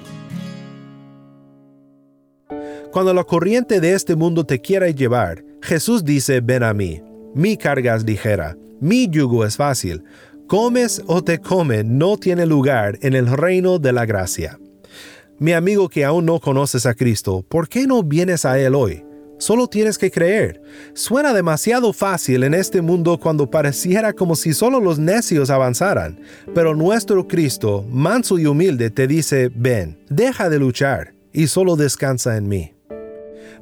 Cuando 2.91 3.13
la 3.13 3.23
corriente 3.23 3.79
de 3.79 3.93
este 3.93 4.17
mundo 4.17 4.43
te 4.43 4.59
quiera 4.59 4.89
llevar, 4.89 5.41
Jesús 5.61 6.03
dice, 6.03 6.41
ven 6.41 6.63
a 6.63 6.73
mí. 6.73 7.01
Mi 7.33 7.55
carga 7.55 7.95
es 7.95 8.03
ligera, 8.03 8.57
mi 8.81 9.07
yugo 9.09 9.45
es 9.45 9.55
fácil. 9.55 10.03
Comes 10.45 11.01
o 11.07 11.23
te 11.23 11.39
come 11.39 11.85
no 11.85 12.17
tiene 12.17 12.45
lugar 12.45 12.99
en 13.01 13.13
el 13.13 13.27
reino 13.27 13.79
de 13.79 13.93
la 13.93 14.05
gracia. 14.05 14.59
Mi 15.39 15.53
amigo 15.53 15.87
que 15.87 16.03
aún 16.03 16.25
no 16.25 16.41
conoces 16.41 16.85
a 16.85 16.93
Cristo, 16.93 17.45
¿por 17.47 17.69
qué 17.69 17.87
no 17.87 18.03
vienes 18.03 18.43
a 18.43 18.59
Él 18.59 18.75
hoy? 18.75 19.06
Solo 19.37 19.67
tienes 19.67 19.97
que 19.97 20.09
creer. 20.09 20.61
Suena 20.93 21.33
demasiado 21.33 21.93
fácil 21.93 22.43
en 22.43 22.53
este 22.53 22.81
mundo 22.81 23.19
cuando 23.19 23.49
pareciera 23.49 24.13
como 24.13 24.35
si 24.35 24.53
solo 24.53 24.79
los 24.79 24.97
necios 24.97 25.49
avanzaran, 25.49 26.19
pero 26.55 26.75
nuestro 26.75 27.27
Cristo, 27.27 27.85
manso 27.89 28.39
y 28.39 28.45
humilde, 28.45 28.89
te 28.89 29.07
dice, 29.07 29.51
ven, 29.53 29.97
deja 30.09 30.49
de 30.49 30.59
luchar 30.59 31.13
y 31.31 31.47
solo 31.47 31.75
descansa 31.75 32.37
en 32.37 32.47
mí. 32.47 32.73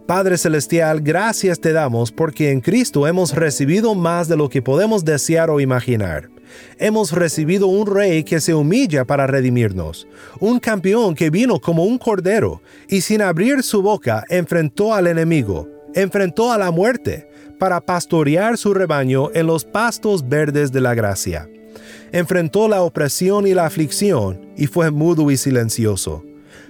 Padre 0.08 0.38
Celestial, 0.38 1.02
gracias 1.02 1.60
te 1.60 1.74
damos 1.74 2.12
porque 2.12 2.52
en 2.52 2.62
Cristo 2.62 3.08
hemos 3.08 3.34
recibido 3.34 3.96
más 3.96 4.28
de 4.28 4.38
lo 4.38 4.50
que 4.50 4.62
podemos 4.62 5.04
desear 5.04 5.50
o 5.50 5.60
imaginar. 5.60 6.30
Hemos 6.78 7.12
recibido 7.12 7.68
un 7.68 7.88
rey 7.88 8.24
que 8.24 8.40
se 8.40 8.54
humilla 8.54 9.06
para 9.06 9.28
redimirnos, 9.28 10.08
un 10.40 10.60
campeón 10.60 11.16
que 11.16 11.30
vino 11.30 11.60
como 11.60 11.84
un 11.84 11.98
cordero 11.98 12.62
y 12.88 13.02
sin 13.02 13.22
abrir 13.22 13.64
su 13.64 13.82
boca 13.82 14.24
enfrentó 14.30 14.94
al 14.94 15.08
enemigo, 15.08 15.70
enfrentó 15.94 16.52
a 16.52 16.58
la 16.58 16.72
muerte, 16.72 17.30
para 17.60 17.82
pastorear 17.82 18.58
su 18.58 18.74
rebaño 18.74 19.30
en 19.34 19.48
los 19.48 19.64
pastos 19.64 20.28
verdes 20.28 20.72
de 20.72 20.82
la 20.82 20.94
gracia. 20.94 21.50
Enfrentó 22.12 22.68
la 22.68 22.82
opresión 22.82 23.48
y 23.48 23.54
la 23.54 23.66
aflicción 23.66 24.54
y 24.58 24.68
fue 24.68 24.92
mudo 24.92 25.32
y 25.32 25.38
silencioso. 25.38 26.24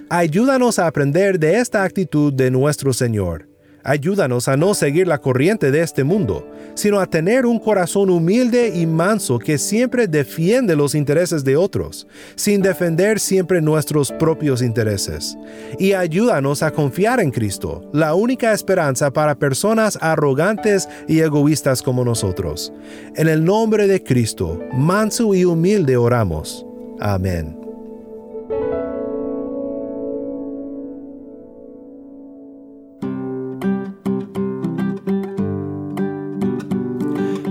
Ayúdanos 0.08 0.78
a 0.78 0.86
aprender 0.86 1.38
de 1.38 1.58
esta 1.58 1.82
actitud 1.82 2.32
de 2.32 2.50
nuestro 2.50 2.92
Señor. 2.92 3.48
Ayúdanos 3.88 4.48
a 4.48 4.56
no 4.56 4.74
seguir 4.74 5.06
la 5.06 5.18
corriente 5.18 5.70
de 5.70 5.80
este 5.80 6.02
mundo, 6.02 6.44
sino 6.74 6.98
a 6.98 7.06
tener 7.06 7.46
un 7.46 7.60
corazón 7.60 8.10
humilde 8.10 8.72
y 8.74 8.84
manso 8.84 9.38
que 9.38 9.58
siempre 9.58 10.08
defiende 10.08 10.74
los 10.74 10.96
intereses 10.96 11.44
de 11.44 11.56
otros, 11.56 12.08
sin 12.34 12.62
defender 12.62 13.20
siempre 13.20 13.62
nuestros 13.62 14.10
propios 14.10 14.60
intereses. 14.60 15.38
Y 15.78 15.92
ayúdanos 15.92 16.64
a 16.64 16.72
confiar 16.72 17.20
en 17.20 17.30
Cristo, 17.30 17.88
la 17.92 18.16
única 18.16 18.52
esperanza 18.52 19.12
para 19.12 19.38
personas 19.38 19.96
arrogantes 20.00 20.88
y 21.06 21.20
egoístas 21.20 21.80
como 21.80 22.04
nosotros. 22.04 22.72
En 23.14 23.28
el 23.28 23.44
nombre 23.44 23.86
de 23.86 24.02
Cristo, 24.02 24.60
manso 24.72 25.32
y 25.32 25.44
humilde 25.44 25.96
oramos. 25.96 26.66
Amén. 26.98 27.55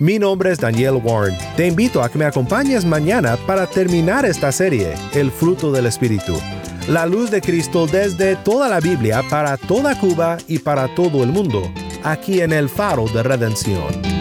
Mi 0.00 0.16
nombre 0.16 0.52
es 0.52 0.60
Daniel 0.60 1.00
Warren. 1.02 1.36
Te 1.56 1.66
invito 1.66 2.00
a 2.00 2.08
que 2.08 2.18
me 2.18 2.24
acompañes 2.24 2.84
mañana 2.84 3.36
para 3.48 3.66
terminar 3.66 4.24
esta 4.24 4.52
serie, 4.52 4.94
El 5.12 5.32
fruto 5.32 5.72
del 5.72 5.86
Espíritu. 5.86 6.38
La 6.86 7.04
luz 7.04 7.32
de 7.32 7.40
Cristo 7.40 7.88
desde 7.88 8.36
toda 8.36 8.68
la 8.68 8.78
Biblia 8.78 9.24
para 9.28 9.56
toda 9.56 9.98
Cuba 9.98 10.38
y 10.46 10.60
para 10.60 10.94
todo 10.94 11.24
el 11.24 11.30
mundo, 11.30 11.68
aquí 12.04 12.40
en 12.42 12.52
el 12.52 12.68
faro 12.68 13.06
de 13.06 13.24
redención. 13.24 14.17